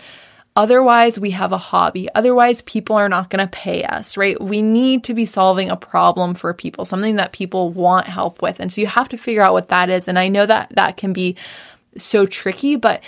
Otherwise, 0.55 1.19
we 1.19 1.31
have 1.31 1.51
a 1.51 1.57
hobby. 1.57 2.07
Otherwise, 2.15 2.61
people 2.63 2.95
are 2.95 3.09
not 3.09 3.29
going 3.29 3.45
to 3.45 3.51
pay 3.51 3.83
us, 3.83 4.17
right? 4.17 4.41
We 4.41 4.61
need 4.61 5.03
to 5.05 5.13
be 5.13 5.25
solving 5.25 5.69
a 5.69 5.77
problem 5.77 6.33
for 6.33 6.53
people, 6.53 6.85
something 6.85 7.17
that 7.17 7.33
people 7.33 7.71
want 7.71 8.07
help 8.07 8.41
with. 8.41 8.59
And 8.59 8.71
so 8.71 8.81
you 8.81 8.87
have 8.87 9.09
to 9.09 9.17
figure 9.17 9.41
out 9.41 9.53
what 9.53 9.69
that 9.69 9.89
is. 9.89 10.07
And 10.07 10.17
I 10.17 10.27
know 10.27 10.45
that 10.45 10.69
that 10.75 10.97
can 10.97 11.13
be 11.13 11.35
so 11.97 12.25
tricky, 12.25 12.75
but 12.75 13.01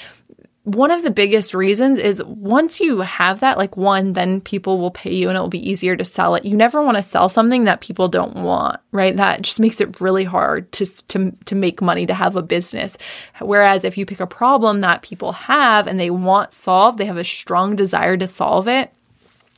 one 0.63 0.91
of 0.91 1.01
the 1.01 1.09
biggest 1.09 1.55
reasons 1.55 1.97
is 1.97 2.23
once 2.23 2.79
you 2.79 2.99
have 2.99 3.39
that, 3.39 3.57
like 3.57 3.75
one, 3.77 4.13
then 4.13 4.39
people 4.41 4.77
will 4.77 4.91
pay 4.91 5.13
you 5.13 5.27
and 5.27 5.35
it 5.35 5.41
will 5.41 5.47
be 5.47 5.69
easier 5.69 5.95
to 5.95 6.05
sell 6.05 6.35
it. 6.35 6.45
You 6.45 6.55
never 6.55 6.83
want 6.83 6.97
to 6.97 7.03
sell 7.03 7.29
something 7.29 7.63
that 7.63 7.81
people 7.81 8.07
don't 8.07 8.35
want, 8.35 8.79
right? 8.91 9.15
That 9.15 9.41
just 9.41 9.59
makes 9.59 9.81
it 9.81 9.99
really 9.99 10.23
hard 10.23 10.71
to, 10.73 10.85
to, 11.07 11.31
to 11.45 11.55
make 11.55 11.81
money, 11.81 12.05
to 12.05 12.13
have 12.13 12.35
a 12.35 12.43
business. 12.43 12.95
Whereas 13.39 13.83
if 13.83 13.97
you 13.97 14.05
pick 14.05 14.19
a 14.19 14.27
problem 14.27 14.81
that 14.81 15.01
people 15.01 15.31
have 15.31 15.87
and 15.87 15.99
they 15.99 16.11
want 16.11 16.53
solved, 16.53 16.99
they 16.99 17.05
have 17.05 17.17
a 17.17 17.23
strong 17.23 17.75
desire 17.75 18.15
to 18.17 18.27
solve 18.27 18.67
it, 18.67 18.93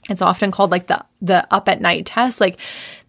it's 0.09 0.21
often 0.21 0.51
called 0.51 0.71
like 0.71 0.87
the 0.87 1.03
the 1.21 1.47
up 1.53 1.69
at 1.69 1.81
night 1.81 2.05
test 2.05 2.41
like 2.41 2.59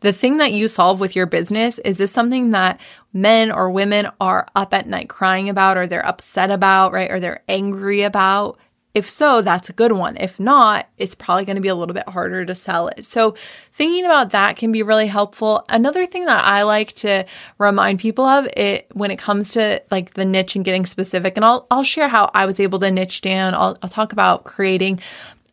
the 0.00 0.12
thing 0.12 0.38
that 0.38 0.52
you 0.52 0.68
solve 0.68 1.00
with 1.00 1.16
your 1.16 1.26
business 1.26 1.78
is 1.80 1.98
this 1.98 2.12
something 2.12 2.52
that 2.52 2.80
men 3.12 3.50
or 3.50 3.70
women 3.70 4.08
are 4.20 4.46
up 4.54 4.72
at 4.74 4.86
night 4.86 5.08
crying 5.08 5.48
about 5.48 5.76
or 5.76 5.86
they're 5.86 6.06
upset 6.06 6.50
about 6.50 6.92
right 6.92 7.10
or 7.10 7.20
they're 7.20 7.42
angry 7.48 8.02
about 8.02 8.58
If 8.94 9.10
so, 9.10 9.42
that's 9.42 9.68
a 9.68 9.72
good 9.72 9.90
one. 9.90 10.16
If 10.20 10.38
not, 10.38 10.86
it's 10.98 11.16
probably 11.16 11.44
going 11.44 11.56
to 11.56 11.62
be 11.62 11.68
a 11.68 11.74
little 11.74 11.94
bit 11.94 12.08
harder 12.08 12.46
to 12.46 12.54
sell 12.54 12.86
it. 12.86 13.06
So 13.06 13.34
thinking 13.72 14.04
about 14.04 14.30
that 14.30 14.56
can 14.56 14.70
be 14.70 14.84
really 14.84 15.08
helpful. 15.08 15.64
Another 15.68 16.06
thing 16.06 16.26
that 16.26 16.44
I 16.44 16.62
like 16.62 16.92
to 17.02 17.24
remind 17.58 17.98
people 17.98 18.24
of 18.24 18.46
it 18.56 18.86
when 18.92 19.10
it 19.10 19.18
comes 19.18 19.52
to 19.54 19.82
like 19.90 20.14
the 20.14 20.24
niche 20.24 20.54
and 20.54 20.64
getting 20.64 20.86
specific, 20.86 21.36
and 21.36 21.44
I'll, 21.44 21.66
I'll 21.72 21.82
share 21.82 22.06
how 22.06 22.30
I 22.34 22.46
was 22.46 22.60
able 22.60 22.78
to 22.78 22.90
niche 22.90 23.20
down. 23.20 23.54
I'll, 23.54 23.76
I'll 23.82 23.90
talk 23.90 24.12
about 24.12 24.44
creating 24.44 25.00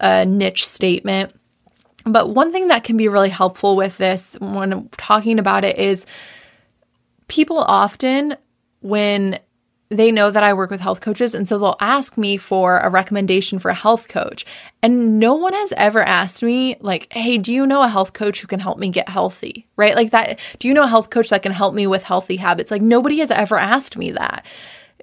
a 0.01 0.25
niche 0.25 0.67
statement. 0.67 1.33
But 2.03 2.29
one 2.29 2.51
thing 2.51 2.67
that 2.69 2.83
can 2.83 2.97
be 2.97 3.07
really 3.07 3.29
helpful 3.29 3.75
with 3.75 3.97
this 3.97 4.35
when 4.41 4.89
talking 4.97 5.39
about 5.39 5.63
it 5.63 5.77
is 5.77 6.05
people 7.27 7.59
often, 7.59 8.35
when 8.81 9.39
they 9.89 10.09
know 10.09 10.31
that 10.31 10.41
I 10.41 10.53
work 10.53 10.71
with 10.71 10.79
health 10.79 11.01
coaches. 11.01 11.35
And 11.35 11.47
so 11.47 11.59
they'll 11.59 11.75
ask 11.81 12.17
me 12.17 12.37
for 12.37 12.79
a 12.79 12.89
recommendation 12.89 13.59
for 13.59 13.69
a 13.69 13.75
health 13.75 14.07
coach. 14.07 14.45
And 14.81 15.19
no 15.19 15.35
one 15.35 15.53
has 15.53 15.73
ever 15.73 16.01
asked 16.01 16.41
me, 16.41 16.77
like, 16.79 17.11
hey, 17.11 17.37
do 17.37 17.53
you 17.53 17.67
know 17.67 17.83
a 17.83 17.89
health 17.89 18.13
coach 18.13 18.39
who 18.39 18.47
can 18.47 18.61
help 18.61 18.79
me 18.79 18.87
get 18.87 19.09
healthy? 19.09 19.67
Right? 19.75 19.95
Like 19.95 20.11
that. 20.11 20.39
Do 20.59 20.69
you 20.69 20.73
know 20.73 20.83
a 20.83 20.87
health 20.87 21.09
coach 21.09 21.29
that 21.29 21.43
can 21.43 21.51
help 21.51 21.75
me 21.75 21.87
with 21.87 22.03
healthy 22.03 22.37
habits? 22.37 22.71
Like 22.71 22.81
nobody 22.81 23.19
has 23.19 23.31
ever 23.31 23.57
asked 23.57 23.97
me 23.97 24.11
that 24.11 24.45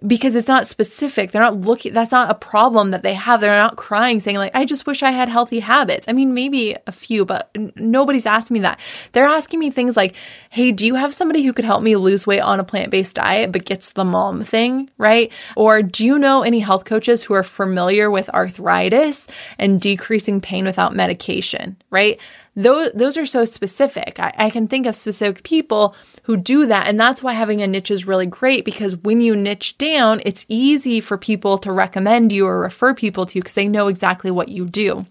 because 0.07 0.35
it's 0.35 0.49
not 0.49 0.67
specific. 0.67 1.33
They're 1.33 1.43
not 1.43 1.61
looking, 1.61 1.93
that's 1.93 2.13
not 2.13 2.31
a 2.31 2.35
problem 2.35 2.91
that 2.91 3.03
they 3.03 3.15
have. 3.15 3.41
They're 3.41 3.57
not 3.57 3.77
crying 3.77 4.21
saying, 4.21 4.37
like, 4.37 4.55
I 4.55 4.65
just 4.65 4.87
wish 4.87 5.03
I 5.03 5.11
had 5.11 5.29
healthy 5.29 5.61
habits. 5.61 6.07
I 6.09 6.13
mean, 6.13 6.35
maybe 6.35 6.77
a 6.87 6.93
few, 6.93 7.25
but 7.25 7.51
n- 7.55 7.73
nobody's 7.77 8.27
asking 8.27 8.55
me 8.55 8.61
that. 8.61 8.81
They're 9.13 9.27
asking 9.27 9.61
me 9.61 9.71
things 9.71 9.97
like, 9.97 10.15
hey, 10.51 10.73
do 10.73 10.87
you 10.87 10.95
have 10.95 11.15
somebody 11.15 11.43
who 11.43 11.53
could 11.53 11.65
help 11.65 11.83
me 11.83 11.97
lose 11.97 12.27
weight 12.27 12.41
on 12.41 12.61
a 12.61 12.65
plant 12.65 12.91
based 12.91 13.17
diet 13.17 13.53
but 13.53 13.65
gets 13.65 13.93
the 13.93 14.05
mom 14.05 14.45
thing, 14.45 14.91
right? 14.99 15.33
Or 15.57 15.83
do 15.83 16.07
you 16.07 16.19
know 16.19 16.43
any 16.43 16.61
health 16.61 16.85
coaches 16.85 17.25
who 17.25 17.35
are 17.35 17.43
familiar 17.43 18.11
with 18.11 18.29
arthritis 18.31 19.27
and 19.59 19.81
decreasing 19.81 20.41
pain 20.41 20.65
without 20.65 20.95
medication, 20.95 21.77
right? 21.91 22.21
Those 22.59 22.91
those 22.93 23.17
are 23.17 23.25
so 23.25 23.45
specific. 23.45 24.19
I, 24.19 24.33
I, 24.37 24.51
can 24.51 24.67
think 24.67 24.87
of 24.87 24.97
specific 24.97 25.45
people 25.45 25.95
who 26.25 26.37
do 26.37 26.67
that. 26.67 26.89
And 26.89 26.99
that's 26.99 27.23
why 27.23 27.33
having 27.33 27.63
a 27.63 27.69
niche 27.69 27.93
is 27.93 28.05
really 28.05 28.27
great 28.27 28.65
because 28.65 28.97
when 28.97 29.21
you 29.21 29.37
niche 29.37 29.79
down, 29.79 30.21
it's 30.25 30.45
easy 30.49 31.01
for 31.01 31.17
people 31.17 31.57
to 31.59 31.71
recommend 31.71 32.33
you 32.33 32.47
or 32.47 32.61
refer 32.61 32.95
people 32.95 33.27
to 33.27 33.39
you 33.39 33.43
because 33.43 33.55
they 33.55 33.69
know 33.69 33.87
exactly 33.87 34.33
what 34.33 34.49
you 34.49 34.67
do. 34.67 35.07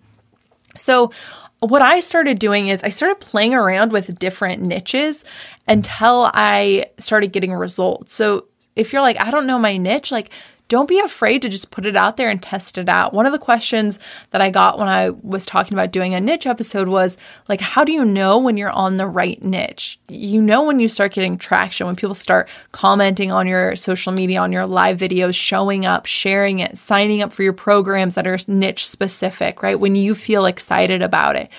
So 0.75 1.11
what 1.59 1.81
I 1.81 2.01
started 2.01 2.37
doing 2.37 2.67
is 2.67 2.83
I 2.83 2.89
started 2.89 3.21
playing 3.21 3.53
around 3.53 3.93
with 3.93 4.19
different 4.19 4.61
niches 4.61 5.23
until 5.69 6.29
I 6.33 6.87
started 6.97 7.31
getting 7.31 7.53
results. 7.53 8.13
So 8.13 8.47
if 8.75 8.91
you're 8.91 9.01
like, 9.01 9.19
I 9.21 9.31
don't 9.31 9.47
know 9.47 9.57
my 9.57 9.77
niche, 9.77 10.11
like 10.11 10.31
don't 10.67 10.87
be 10.87 10.99
afraid 10.99 11.41
to 11.41 11.49
just 11.49 11.71
put 11.71 11.85
it 11.85 11.95
out 11.95 12.17
there 12.17 12.29
and 12.29 12.41
test 12.41 12.77
it 12.77 12.89
out. 12.89 13.13
One 13.13 13.25
of 13.25 13.31
the 13.31 13.39
questions 13.39 13.99
that 14.31 14.41
I 14.41 14.49
got 14.49 14.77
when 14.77 14.89
I 14.89 15.09
was 15.09 15.45
talking 15.45 15.73
about 15.73 15.91
doing 15.91 16.13
a 16.13 16.19
niche 16.19 16.47
episode 16.47 16.87
was 16.87 17.17
like, 17.47 17.61
how 17.61 17.83
do 17.83 17.91
you 17.91 18.03
know 18.03 18.37
when 18.37 18.57
you're 18.57 18.69
on 18.69 18.97
the 18.97 19.07
right 19.07 19.41
niche? 19.41 19.99
You 20.09 20.41
know 20.41 20.63
when 20.63 20.79
you 20.79 20.89
start 20.89 21.13
getting 21.13 21.37
traction, 21.37 21.87
when 21.87 21.95
people 21.95 22.15
start 22.15 22.49
commenting 22.71 23.31
on 23.31 23.47
your 23.47 23.75
social 23.75 24.11
media, 24.11 24.41
on 24.41 24.51
your 24.51 24.65
live 24.65 24.97
videos, 24.97 25.35
showing 25.35 25.85
up, 25.85 26.05
sharing 26.05 26.59
it, 26.59 26.77
signing 26.77 27.21
up 27.21 27.33
for 27.33 27.43
your 27.43 27.53
programs 27.53 28.15
that 28.15 28.27
are 28.27 28.37
niche 28.47 28.87
specific, 28.87 29.63
right? 29.63 29.79
When 29.79 29.95
you 29.95 30.15
feel 30.15 30.45
excited 30.45 31.01
about 31.01 31.35
it. 31.35 31.49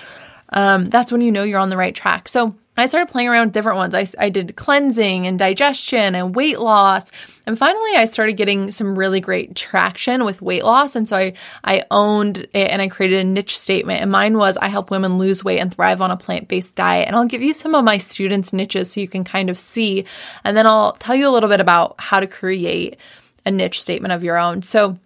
Um, 0.51 0.85
that's 0.85 1.11
when 1.11 1.21
you 1.21 1.31
know 1.31 1.43
you're 1.43 1.59
on 1.59 1.69
the 1.69 1.77
right 1.77 1.93
track. 1.93 2.27
So 2.27 2.55
I 2.79 2.85
started 2.85 3.11
playing 3.11 3.27
around 3.27 3.47
with 3.47 3.53
different 3.53 3.77
ones. 3.77 3.93
I, 3.93 4.05
I 4.17 4.29
did 4.29 4.55
cleansing 4.55 5.27
and 5.27 5.37
digestion 5.37 6.15
and 6.15 6.35
weight 6.35 6.59
loss. 6.59 7.11
And 7.45 7.57
finally, 7.57 7.95
I 7.95 8.05
started 8.05 8.33
getting 8.33 8.71
some 8.71 8.97
really 8.97 9.19
great 9.19 9.55
traction 9.55 10.23
with 10.23 10.41
weight 10.41 10.63
loss. 10.63 10.95
And 10.95 11.07
so 11.07 11.17
I, 11.17 11.33
I 11.63 11.83
owned 11.91 12.37
it 12.37 12.71
and 12.71 12.81
I 12.81 12.87
created 12.87 13.19
a 13.19 13.23
niche 13.23 13.57
statement. 13.57 14.01
And 14.01 14.11
mine 14.11 14.37
was 14.37 14.57
I 14.57 14.67
help 14.67 14.91
women 14.91 15.17
lose 15.17 15.43
weight 15.43 15.59
and 15.59 15.73
thrive 15.73 16.01
on 16.01 16.11
a 16.11 16.17
plant 16.17 16.47
based 16.47 16.75
diet. 16.75 17.07
And 17.07 17.15
I'll 17.15 17.25
give 17.25 17.41
you 17.41 17.53
some 17.53 17.75
of 17.75 17.83
my 17.83 17.97
students' 17.97 18.53
niches 18.53 18.91
so 18.91 19.01
you 19.01 19.07
can 19.07 19.23
kind 19.23 19.49
of 19.49 19.57
see. 19.57 20.05
And 20.43 20.55
then 20.55 20.65
I'll 20.65 20.93
tell 20.93 21.15
you 21.15 21.27
a 21.27 21.31
little 21.31 21.49
bit 21.49 21.59
about 21.61 21.95
how 21.99 22.19
to 22.19 22.27
create 22.27 22.97
a 23.45 23.51
niche 23.51 23.81
statement 23.81 24.13
of 24.13 24.23
your 24.23 24.37
own. 24.37 24.61
So, 24.61 24.97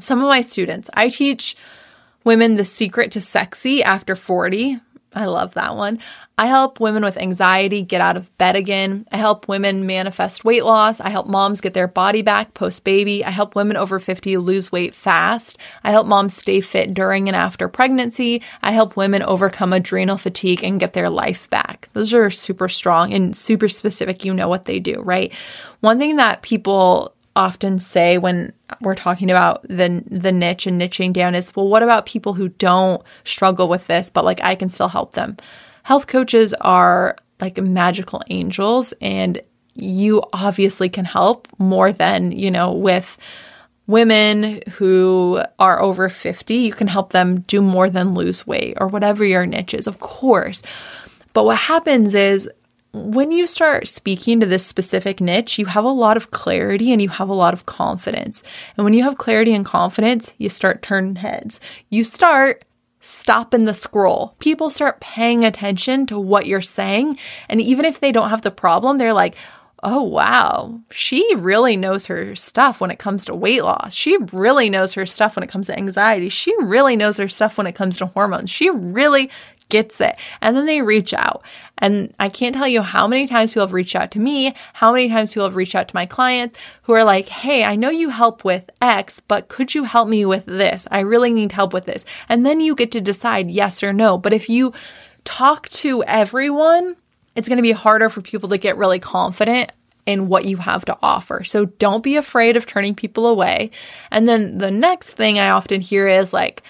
some 0.00 0.20
of 0.20 0.26
my 0.26 0.40
students, 0.40 0.88
I 0.94 1.10
teach 1.10 1.54
women 2.24 2.56
the 2.56 2.64
secret 2.64 3.12
to 3.12 3.20
sexy 3.20 3.82
after 3.82 4.16
40 4.16 4.80
I 5.14 5.26
love 5.26 5.54
that 5.54 5.76
one. 5.76 5.98
I 6.38 6.46
help 6.46 6.80
women 6.80 7.04
with 7.04 7.18
anxiety 7.18 7.82
get 7.82 8.00
out 8.00 8.16
of 8.16 8.36
bed 8.38 8.56
again. 8.56 9.06
I 9.12 9.18
help 9.18 9.48
women 9.48 9.86
manifest 9.86 10.44
weight 10.44 10.64
loss. 10.64 11.00
I 11.00 11.10
help 11.10 11.26
moms 11.26 11.60
get 11.60 11.74
their 11.74 11.88
body 11.88 12.22
back 12.22 12.54
post 12.54 12.84
baby. 12.84 13.24
I 13.24 13.30
help 13.30 13.54
women 13.54 13.76
over 13.76 14.00
50 14.00 14.38
lose 14.38 14.72
weight 14.72 14.94
fast. 14.94 15.58
I 15.84 15.90
help 15.90 16.06
moms 16.06 16.34
stay 16.34 16.60
fit 16.60 16.94
during 16.94 17.28
and 17.28 17.36
after 17.36 17.68
pregnancy. 17.68 18.42
I 18.62 18.72
help 18.72 18.96
women 18.96 19.22
overcome 19.22 19.72
adrenal 19.72 20.16
fatigue 20.16 20.64
and 20.64 20.80
get 20.80 20.94
their 20.94 21.10
life 21.10 21.48
back. 21.50 21.88
Those 21.92 22.14
are 22.14 22.30
super 22.30 22.68
strong 22.68 23.12
and 23.12 23.36
super 23.36 23.68
specific. 23.68 24.24
You 24.24 24.32
know 24.32 24.48
what 24.48 24.64
they 24.64 24.78
do, 24.78 25.00
right? 25.02 25.32
One 25.80 25.98
thing 25.98 26.16
that 26.16 26.42
people 26.42 27.14
often 27.34 27.78
say 27.78 28.18
when 28.18 28.52
we're 28.80 28.94
talking 28.94 29.30
about 29.30 29.62
the 29.62 30.02
the 30.06 30.32
niche 30.32 30.66
and 30.66 30.80
niching 30.80 31.12
down 31.12 31.34
is 31.34 31.54
well 31.56 31.68
what 31.68 31.82
about 31.82 32.04
people 32.04 32.34
who 32.34 32.48
don't 32.48 33.02
struggle 33.24 33.68
with 33.68 33.86
this 33.86 34.10
but 34.10 34.24
like 34.24 34.40
I 34.42 34.54
can 34.54 34.68
still 34.68 34.88
help 34.88 35.14
them. 35.14 35.36
Health 35.84 36.06
coaches 36.06 36.54
are 36.60 37.16
like 37.40 37.58
magical 37.58 38.22
angels 38.28 38.92
and 39.00 39.40
you 39.74 40.22
obviously 40.32 40.88
can 40.88 41.04
help 41.04 41.48
more 41.58 41.92
than, 41.92 42.32
you 42.32 42.50
know, 42.50 42.72
with 42.72 43.18
women 43.86 44.60
who 44.72 45.42
are 45.58 45.80
over 45.80 46.08
50, 46.08 46.54
you 46.54 46.72
can 46.72 46.86
help 46.86 47.12
them 47.12 47.40
do 47.40 47.60
more 47.60 47.90
than 47.90 48.14
lose 48.14 48.46
weight 48.46 48.76
or 48.80 48.86
whatever 48.86 49.24
your 49.24 49.46
niche 49.46 49.74
is, 49.74 49.86
of 49.86 49.98
course. 49.98 50.62
But 51.32 51.44
what 51.44 51.58
happens 51.58 52.14
is 52.14 52.48
when 52.92 53.32
you 53.32 53.46
start 53.46 53.88
speaking 53.88 54.40
to 54.40 54.46
this 54.46 54.66
specific 54.66 55.20
niche, 55.20 55.58
you 55.58 55.66
have 55.66 55.84
a 55.84 55.88
lot 55.88 56.16
of 56.16 56.30
clarity 56.30 56.92
and 56.92 57.00
you 57.00 57.08
have 57.08 57.28
a 57.28 57.34
lot 57.34 57.54
of 57.54 57.64
confidence. 57.64 58.42
And 58.76 58.84
when 58.84 58.92
you 58.92 59.02
have 59.02 59.16
clarity 59.16 59.54
and 59.54 59.64
confidence, 59.64 60.34
you 60.36 60.48
start 60.50 60.82
turning 60.82 61.16
heads. 61.16 61.58
You 61.88 62.04
start 62.04 62.64
stopping 63.00 63.64
the 63.64 63.74
scroll. 63.74 64.36
People 64.38 64.68
start 64.68 65.00
paying 65.00 65.44
attention 65.44 66.06
to 66.06 66.18
what 66.18 66.46
you're 66.46 66.62
saying. 66.62 67.18
And 67.48 67.60
even 67.60 67.84
if 67.84 67.98
they 67.98 68.12
don't 68.12 68.30
have 68.30 68.42
the 68.42 68.50
problem, 68.50 68.98
they're 68.98 69.14
like, 69.14 69.36
oh, 69.84 70.02
wow, 70.02 70.80
she 70.90 71.34
really 71.34 71.76
knows 71.76 72.06
her 72.06 72.36
stuff 72.36 72.80
when 72.80 72.92
it 72.92 73.00
comes 73.00 73.24
to 73.24 73.34
weight 73.34 73.64
loss. 73.64 73.94
She 73.94 74.16
really 74.32 74.70
knows 74.70 74.94
her 74.94 75.06
stuff 75.06 75.34
when 75.34 75.42
it 75.42 75.48
comes 75.48 75.66
to 75.66 75.76
anxiety. 75.76 76.28
She 76.28 76.54
really 76.62 76.94
knows 76.94 77.16
her 77.16 77.28
stuff 77.28 77.58
when 77.58 77.66
it 77.66 77.74
comes 77.74 77.96
to 77.98 78.06
hormones. 78.06 78.50
She 78.50 78.70
really 78.70 79.28
gets 79.72 80.00
it. 80.02 80.16
And 80.42 80.54
then 80.54 80.66
they 80.66 80.82
reach 80.82 81.14
out. 81.14 81.42
And 81.78 82.14
I 82.20 82.28
can't 82.28 82.54
tell 82.54 82.68
you 82.68 82.82
how 82.82 83.08
many 83.08 83.26
times 83.26 83.52
people 83.52 83.66
have 83.66 83.72
reached 83.72 83.96
out 83.96 84.10
to 84.12 84.20
me, 84.20 84.54
how 84.74 84.92
many 84.92 85.08
times 85.08 85.32
people 85.32 85.46
have 85.46 85.56
reached 85.56 85.74
out 85.74 85.88
to 85.88 85.96
my 85.96 86.04
clients 86.06 86.56
who 86.82 86.92
are 86.92 87.02
like, 87.02 87.28
hey, 87.28 87.64
I 87.64 87.74
know 87.74 87.88
you 87.88 88.10
help 88.10 88.44
with 88.44 88.70
X, 88.80 89.20
but 89.26 89.48
could 89.48 89.74
you 89.74 89.84
help 89.84 90.08
me 90.08 90.26
with 90.26 90.44
this? 90.44 90.86
I 90.90 91.00
really 91.00 91.32
need 91.32 91.52
help 91.52 91.72
with 91.72 91.86
this. 91.86 92.04
And 92.28 92.44
then 92.44 92.60
you 92.60 92.74
get 92.74 92.92
to 92.92 93.00
decide 93.00 93.50
yes 93.50 93.82
or 93.82 93.94
no. 93.94 94.18
But 94.18 94.34
if 94.34 94.50
you 94.50 94.74
talk 95.24 95.70
to 95.70 96.04
everyone, 96.04 96.94
it's 97.34 97.48
going 97.48 97.56
to 97.56 97.62
be 97.62 97.72
harder 97.72 98.10
for 98.10 98.20
people 98.20 98.50
to 98.50 98.58
get 98.58 98.76
really 98.76 99.00
confident 99.00 99.72
in 100.04 100.28
what 100.28 100.44
you 100.44 100.58
have 100.58 100.84
to 100.84 100.98
offer. 101.02 101.44
So 101.44 101.64
don't 101.64 102.02
be 102.02 102.16
afraid 102.16 102.56
of 102.56 102.66
turning 102.66 102.94
people 102.94 103.26
away. 103.26 103.70
And 104.10 104.28
then 104.28 104.58
the 104.58 104.70
next 104.70 105.10
thing 105.10 105.38
I 105.38 105.50
often 105.50 105.80
hear 105.80 106.06
is 106.06 106.32
like, 106.32 106.62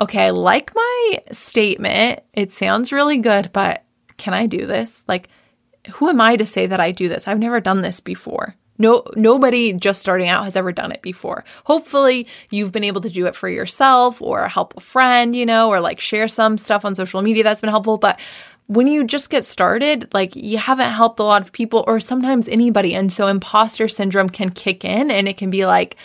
okay, 0.00 0.26
I 0.26 0.30
like 0.30 0.74
my 0.74 1.18
statement. 1.32 2.20
It 2.32 2.52
sounds 2.52 2.92
really 2.92 3.18
good, 3.18 3.50
but 3.52 3.84
can 4.16 4.34
I 4.34 4.46
do 4.46 4.66
this? 4.66 5.04
Like, 5.08 5.28
who 5.94 6.08
am 6.08 6.20
I 6.20 6.36
to 6.36 6.46
say 6.46 6.66
that 6.66 6.80
I 6.80 6.90
do 6.90 7.08
this? 7.08 7.28
I've 7.28 7.38
never 7.38 7.60
done 7.60 7.82
this 7.82 8.00
before. 8.00 8.56
No, 8.76 9.04
nobody 9.14 9.72
just 9.72 10.00
starting 10.00 10.28
out 10.28 10.44
has 10.44 10.56
ever 10.56 10.72
done 10.72 10.90
it 10.90 11.00
before. 11.00 11.44
Hopefully, 11.64 12.26
you've 12.50 12.72
been 12.72 12.82
able 12.82 13.00
to 13.02 13.10
do 13.10 13.26
it 13.26 13.36
for 13.36 13.48
yourself 13.48 14.20
or 14.20 14.48
help 14.48 14.76
a 14.76 14.80
friend, 14.80 15.36
you 15.36 15.46
know, 15.46 15.68
or 15.68 15.80
like 15.80 16.00
share 16.00 16.26
some 16.26 16.58
stuff 16.58 16.84
on 16.84 16.96
social 16.96 17.22
media 17.22 17.44
that's 17.44 17.60
been 17.60 17.70
helpful. 17.70 17.98
But 17.98 18.18
when 18.66 18.88
you 18.88 19.04
just 19.04 19.30
get 19.30 19.44
started, 19.44 20.12
like 20.12 20.34
you 20.34 20.58
haven't 20.58 20.90
helped 20.90 21.20
a 21.20 21.24
lot 21.24 21.42
of 21.42 21.52
people 21.52 21.84
or 21.86 22.00
sometimes 22.00 22.48
anybody. 22.48 22.94
And 22.94 23.12
so 23.12 23.28
imposter 23.28 23.86
syndrome 23.86 24.28
can 24.28 24.50
kick 24.50 24.84
in 24.84 25.10
and 25.10 25.28
it 25.28 25.36
can 25.36 25.50
be 25.50 25.66
like, 25.66 25.96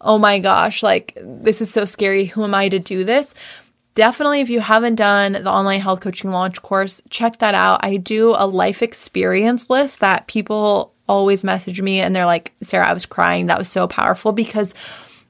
oh 0.00 0.18
my 0.18 0.38
gosh, 0.38 0.82
like 0.82 1.16
this 1.20 1.60
is 1.60 1.70
so 1.70 1.84
scary. 1.84 2.26
Who 2.26 2.44
am 2.44 2.54
I 2.54 2.68
to 2.68 2.78
do 2.78 3.04
this? 3.04 3.34
Definitely, 3.94 4.42
if 4.42 4.50
you 4.50 4.60
haven't 4.60 4.96
done 4.96 5.32
the 5.32 5.50
online 5.50 5.80
health 5.80 6.00
coaching 6.00 6.30
launch 6.30 6.60
course, 6.60 7.00
check 7.08 7.38
that 7.38 7.54
out. 7.54 7.80
I 7.82 7.96
do 7.96 8.34
a 8.36 8.46
life 8.46 8.82
experience 8.82 9.70
list 9.70 10.00
that 10.00 10.26
people 10.26 10.92
always 11.08 11.44
message 11.44 11.80
me 11.80 12.00
and 12.00 12.14
they're 12.14 12.26
like, 12.26 12.52
Sarah, 12.62 12.88
I 12.88 12.92
was 12.92 13.06
crying. 13.06 13.46
That 13.46 13.58
was 13.58 13.68
so 13.68 13.88
powerful 13.88 14.32
because 14.32 14.74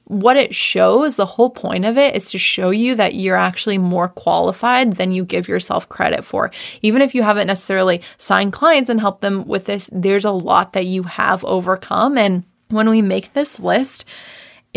what 0.07 0.37
it 0.37 0.55
shows, 0.55 1.17
the 1.17 1.25
whole 1.25 1.49
point 1.49 1.83
of 1.83 1.97
it 1.97 2.15
is 2.15 2.31
to 2.31 2.37
show 2.37 2.69
you 2.69 2.95
that 2.95 3.15
you're 3.15 3.35
actually 3.35 3.77
more 3.77 4.07
qualified 4.07 4.93
than 4.93 5.11
you 5.11 5.25
give 5.25 5.49
yourself 5.49 5.89
credit 5.89 6.23
for. 6.23 6.49
Even 6.81 7.01
if 7.01 7.13
you 7.13 7.23
haven't 7.23 7.47
necessarily 7.47 8.01
signed 8.17 8.53
clients 8.53 8.89
and 8.89 9.01
helped 9.01 9.21
them 9.21 9.45
with 9.47 9.65
this, 9.65 9.89
there's 9.91 10.25
a 10.25 10.31
lot 10.31 10.73
that 10.73 10.85
you 10.85 11.03
have 11.03 11.43
overcome. 11.43 12.17
And 12.17 12.43
when 12.69 12.89
we 12.89 13.01
make 13.01 13.33
this 13.33 13.59
list, 13.59 14.05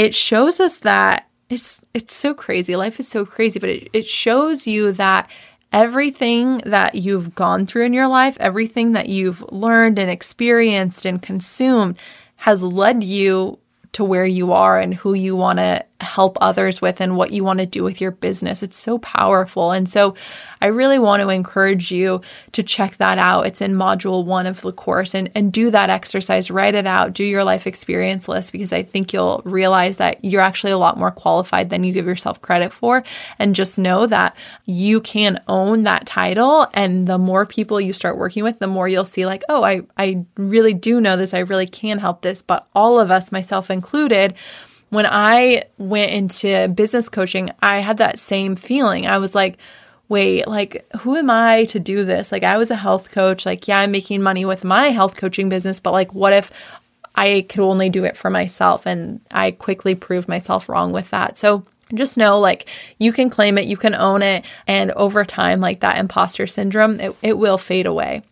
it 0.01 0.15
shows 0.15 0.61
us 0.61 0.79
that 0.79 1.29
it's 1.51 1.83
it's 1.93 2.15
so 2.15 2.33
crazy. 2.33 2.75
Life 2.75 2.99
is 2.99 3.07
so 3.07 3.27
crazy, 3.27 3.61
but 3.61 3.69
it, 3.69 3.91
it 3.93 4.09
shows 4.09 4.67
you 4.67 4.93
that 4.93 5.31
everything 5.75 6.57
that 6.65 6.95
you've 6.95 7.35
gone 7.35 7.67
through 7.67 7.85
in 7.85 7.93
your 7.93 8.09
life, 8.09 8.35
everything 8.41 8.93
that 8.93 9.11
you've 9.11 9.43
learned 9.53 9.99
and 9.99 10.11
experienced 10.11 11.05
and 11.05 11.21
consumed 11.21 11.99
has 12.37 12.63
led 12.63 13.05
you 13.05 13.59
to 13.93 14.03
where 14.03 14.25
you 14.25 14.53
are 14.53 14.81
and 14.81 14.95
who 14.95 15.13
you 15.13 15.37
want 15.37 15.59
to 15.59 15.85
help 16.01 16.39
others 16.41 16.81
with 16.81 17.01
and 17.01 17.17
what 17.17 17.31
you 17.31 17.45
want 17.45 17.61
to 17.61 17.67
do 17.67 17.83
with 17.83 18.01
your 18.01 18.11
business. 18.11 18.63
It's 18.63 18.79
so 18.79 18.99
powerful. 18.99 19.73
And 19.73 19.89
so 19.89 20.15
I 20.61 20.67
really 20.67 20.99
want 20.99 21.23
to 21.23 21.29
encourage 21.29 21.91
you 21.91 22.21
to 22.53 22.63
check 22.63 22.97
that 22.97 23.19
out. 23.19 23.47
It's 23.47 23.61
in 23.61 23.73
module 23.73 24.25
one 24.25 24.47
of 24.47 24.61
the 24.61 24.73
course 24.73 25.15
and, 25.15 25.31
and 25.35 25.53
do 25.53 25.71
that 25.71 25.91
exercise, 25.91 26.51
write 26.51 26.75
it 26.75 26.87
out, 26.87 27.13
do 27.13 27.25
your 27.25 27.45
life 27.45 27.67
experience 27.67 28.29
list, 28.29 28.53
because 28.53 28.73
I 28.73 28.83
think 28.83 29.13
you'll 29.13 29.43
realize 29.45 29.99
that 29.99 30.25
you're 30.25 30.41
actually 30.41 30.73
a 30.73 30.79
lot 30.79 30.99
more 30.99 31.11
qualified 31.11 31.71
than 31.71 31.85
you 31.85 31.93
give 31.93 32.07
yourself 32.07 32.41
credit 32.43 32.73
for. 32.73 33.03
And 33.39 33.55
just 33.55 33.79
know 33.79 34.07
that 34.07 34.37
you 34.65 35.01
can 35.01 35.43
own 35.49 35.83
that 35.85 36.07
title. 36.07 36.67
And 36.75 37.07
the 37.07 37.19
more 37.19 37.47
people 37.47 37.81
you 37.81 37.93
start 37.93 38.19
working 38.19 38.45
with, 38.45 38.59
the 38.59 38.67
more 38.67 38.89
you'll 38.89 39.05
see 39.05 39.27
like, 39.27 39.43
oh, 39.49 39.63
I, 39.63 39.83
I 39.97 40.25
really 40.37 40.73
do 40.73 41.01
know 41.01 41.17
this. 41.17 41.35
I 41.35 41.41
really 41.41 41.67
can 41.67 41.99
help 41.99 42.23
this. 42.23 42.43
But 42.43 42.67
all 42.75 42.99
of 42.99 43.11
us, 43.11 43.33
myself 43.33 43.71
included, 43.71 44.35
when 44.91 45.07
I 45.07 45.65
went 45.79 46.13
into 46.13 46.69
business 46.69 47.09
coaching, 47.09 47.51
I 47.63 47.79
had 47.79 47.97
that 47.99 48.19
same 48.19 48.57
feeling. 48.57 49.07
I 49.07 49.19
was 49.19 49.35
like, 49.35 49.59
wait, 50.09 50.47
like, 50.47 50.85
who 51.01 51.17
am 51.17 51.31
I 51.31 51.65
to 51.67 51.81
do 51.81 52.05
this? 52.05 52.33
Like, 52.33 52.43
I 52.43 52.59
was 52.59 52.71
a 52.71 52.77
health 52.77 53.13
coach. 53.13 53.47
Like, 53.47 53.69
yeah, 53.69 53.79
I'm 53.79 53.93
making 53.93 54.23
money 54.23 54.45
with 54.45 54.65
my 54.65 54.89
health 54.89 55.17
coaching 55.17 55.49
business, 55.49 55.81
but 55.81 55.93
like, 55.93 56.13
what 56.13 56.33
if 56.33 56.51
I 57.15 57.47
could 57.49 57.61
only 57.61 57.89
do 57.89 58.05
it 58.05 58.17
for 58.17 58.29
myself? 58.31 58.87
And 58.87 59.21
I 59.31 59.53
quickly 59.53 59.95
proved 59.95 60.29
myself 60.29 60.69
wrong 60.69 60.93
with 60.93 61.11
that. 61.11 61.39
So, 61.39 61.65
just 61.95 62.17
know 62.17 62.39
like 62.39 62.69
you 62.99 63.13
can 63.13 63.31
claim 63.31 63.59
it, 63.59 63.67
you 63.67 63.77
can 63.77 63.95
own 63.95 64.23
it, 64.23 64.45
and 64.67 64.93
over 64.93 65.25
time, 65.25 65.61
like 65.61 65.81
that 65.81 65.99
imposter 65.99 66.47
syndrome, 66.47 67.01
it, 67.01 67.17
it 67.23 67.39
will 67.39 67.59
fade 67.59 67.87
away. 67.87 68.23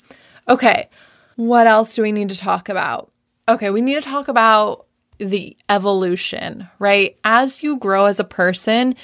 Okay, 0.48 0.88
what 1.36 1.66
else 1.66 1.94
do 1.94 2.02
we 2.02 2.12
need 2.12 2.28
to 2.28 2.36
talk 2.36 2.68
about? 2.68 3.10
Okay, 3.48 3.70
we 3.70 3.80
need 3.80 3.94
to 3.94 4.08
talk 4.08 4.28
about 4.28 4.86
the 5.18 5.56
evolution, 5.68 6.68
right? 6.78 7.16
As 7.24 7.62
you 7.62 7.76
grow 7.76 8.06
as 8.06 8.20
a 8.20 8.24
person, 8.24 8.94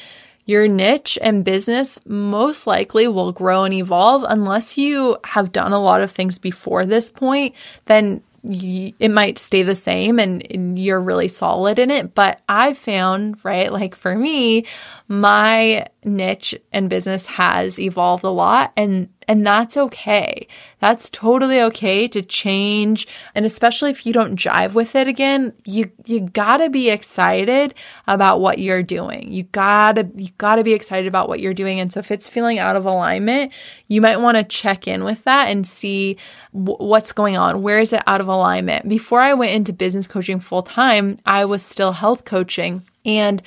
your 0.47 0.69
niche 0.69 1.19
and 1.23 1.45
business 1.45 1.99
most 2.07 2.67
likely 2.67 3.09
will 3.09 3.33
grow 3.33 3.65
and 3.65 3.75
evolve 3.75 4.25
unless 4.29 4.77
you 4.77 5.17
have 5.25 5.53
done 5.53 5.73
a 5.73 5.81
lot 5.81 6.03
of 6.03 6.11
things 6.11 6.39
before 6.39 6.85
this 6.85 7.11
point, 7.11 7.55
then 7.87 8.23
it 8.47 9.11
might 9.11 9.39
stay 9.39 9.63
the 9.63 9.75
same 9.75 10.19
and, 10.19 10.79
you're 10.79 11.01
really 11.01 11.29
solid 11.29 11.79
in 11.79 11.91
it. 11.91 12.15
But 12.15 12.43
I've 12.47 12.77
found, 12.77 13.43
right, 13.43 13.73
like 13.73 13.95
for 13.95 14.15
me, 14.15 14.67
my 15.09 15.87
niche 16.05 16.55
and 16.71 16.91
business 16.91 17.25
has 17.27 17.81
evolved 17.81 18.23
a 18.23 18.29
lot 18.29 18.73
and 18.77 19.09
and 19.27 19.47
that's 19.47 19.77
okay. 19.77 20.47
That's 20.81 21.09
totally 21.11 21.61
okay 21.63 22.09
to 22.09 22.23
change 22.23 23.07
and 23.35 23.47
especially 23.47 23.91
if 23.91 24.07
you 24.07 24.13
don't 24.13 24.39
jive 24.39 24.75
with 24.75 24.95
it 24.95 25.09
again, 25.09 25.53
you 25.65 25.91
you 26.07 26.21
got 26.21 26.59
to 26.59 26.71
be 26.71 26.91
excited 26.91 27.75
about 28.07 28.41
what 28.41 28.59
you're 28.59 28.83
doing. 28.83 29.33
You 29.33 29.45
got 29.45 29.97
to 29.97 30.09
you 30.17 30.31
got 30.39 30.57
to 30.57 30.65
be 30.65 30.73
excited 30.73 31.07
about 31.07 31.29
what 31.29 31.41
you're 31.41 31.55
doing 31.55 31.81
and 31.81 31.93
so 31.93 32.01
if 32.01 32.11
it's 32.11 32.29
feeling 32.29 32.59
out 32.59 32.77
of 32.77 32.85
alignment, 32.85 33.53
you 33.89 34.01
might 34.01 34.21
want 34.21 34.37
to 34.37 34.45
check 34.45 34.87
in 34.87 35.05
with 35.05 35.25
that 35.25 35.49
and 35.49 35.67
see 35.67 36.17
w- 36.53 36.77
what's 36.79 37.13
going 37.13 37.37
on. 37.37 37.63
Where 37.63 37.79
is 37.79 37.93
it 37.93 38.03
out 38.07 38.21
of 38.21 38.29
alignment? 38.29 38.89
Before 38.89 39.21
I 39.21 39.35
went 39.35 39.53
into 39.53 39.73
business 39.73 40.07
coaching 40.07 40.41
full 40.41 40.63
time, 40.63 41.19
I 41.25 41.45
was 41.45 41.63
still 41.65 41.93
health 41.93 42.25
coaching 42.25 42.83
and 43.05 43.43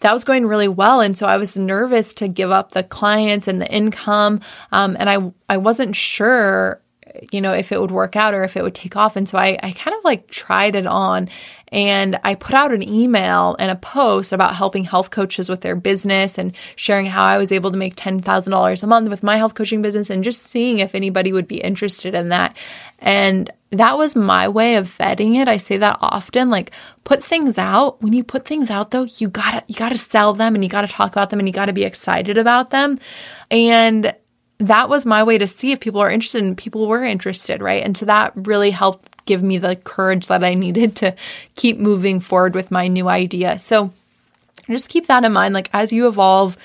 that 0.00 0.12
was 0.12 0.24
going 0.24 0.46
really 0.46 0.68
well. 0.68 1.00
And 1.00 1.16
so 1.16 1.26
I 1.26 1.36
was 1.36 1.56
nervous 1.56 2.12
to 2.14 2.28
give 2.28 2.50
up 2.50 2.72
the 2.72 2.82
clients 2.82 3.48
and 3.48 3.60
the 3.60 3.72
income. 3.72 4.40
Um, 4.72 4.96
and 4.98 5.08
I, 5.08 5.32
I 5.48 5.56
wasn't 5.56 5.96
sure, 5.96 6.80
you 7.32 7.40
know, 7.40 7.52
if 7.52 7.72
it 7.72 7.80
would 7.80 7.90
work 7.90 8.16
out 8.16 8.34
or 8.34 8.42
if 8.44 8.56
it 8.56 8.62
would 8.62 8.74
take 8.74 8.96
off. 8.96 9.16
And 9.16 9.28
so 9.28 9.38
I, 9.38 9.58
I 9.62 9.72
kind 9.72 9.96
of 9.96 10.04
like 10.04 10.28
tried 10.28 10.74
it 10.74 10.86
on 10.86 11.28
and 11.72 12.18
I 12.22 12.36
put 12.36 12.54
out 12.54 12.72
an 12.72 12.82
email 12.82 13.56
and 13.58 13.70
a 13.70 13.76
post 13.76 14.32
about 14.32 14.54
helping 14.54 14.84
health 14.84 15.10
coaches 15.10 15.48
with 15.48 15.62
their 15.62 15.74
business 15.74 16.38
and 16.38 16.54
sharing 16.76 17.06
how 17.06 17.24
I 17.24 17.38
was 17.38 17.50
able 17.50 17.72
to 17.72 17.78
make 17.78 17.96
$10,000 17.96 18.82
a 18.82 18.86
month 18.86 19.08
with 19.08 19.22
my 19.22 19.36
health 19.36 19.54
coaching 19.54 19.82
business 19.82 20.08
and 20.08 20.22
just 20.22 20.42
seeing 20.42 20.78
if 20.78 20.94
anybody 20.94 21.32
would 21.32 21.48
be 21.48 21.60
interested 21.60 22.14
in 22.14 22.28
that. 22.28 22.56
And 23.00 23.50
that 23.70 23.98
was 23.98 24.14
my 24.14 24.48
way 24.48 24.76
of 24.76 24.96
vetting 24.96 25.36
it. 25.36 25.48
I 25.48 25.56
say 25.56 25.76
that 25.78 25.98
often, 26.00 26.50
like 26.50 26.70
put 27.02 27.22
things 27.22 27.58
out. 27.58 28.00
When 28.00 28.12
you 28.12 28.22
put 28.22 28.46
things 28.46 28.70
out 28.70 28.92
though, 28.92 29.06
you 29.16 29.28
gotta, 29.28 29.64
you 29.66 29.74
gotta 29.74 29.98
sell 29.98 30.34
them 30.34 30.54
and 30.54 30.62
you 30.62 30.70
gotta 30.70 30.86
talk 30.86 31.10
about 31.10 31.30
them 31.30 31.40
and 31.40 31.48
you 31.48 31.52
gotta 31.52 31.72
be 31.72 31.84
excited 31.84 32.38
about 32.38 32.70
them. 32.70 33.00
And 33.50 34.14
that 34.58 34.88
was 34.88 35.04
my 35.04 35.22
way 35.22 35.38
to 35.38 35.46
see 35.46 35.72
if 35.72 35.80
people 35.80 36.00
are 36.00 36.10
interested 36.10 36.42
and 36.42 36.56
people 36.56 36.86
were 36.86 37.04
interested, 37.04 37.60
right? 37.60 37.82
And 37.82 37.96
so 37.96 38.06
that 38.06 38.32
really 38.34 38.70
helped 38.70 39.24
give 39.26 39.42
me 39.42 39.58
the 39.58 39.76
courage 39.76 40.28
that 40.28 40.44
I 40.44 40.54
needed 40.54 40.96
to 40.96 41.14
keep 41.56 41.78
moving 41.78 42.20
forward 42.20 42.54
with 42.54 42.70
my 42.70 42.88
new 42.88 43.08
idea. 43.08 43.58
So 43.58 43.92
just 44.66 44.88
keep 44.88 45.06
that 45.08 45.24
in 45.24 45.32
mind. 45.32 45.54
Like 45.54 45.68
as 45.72 45.92
you 45.92 46.08
evolve, 46.08 46.56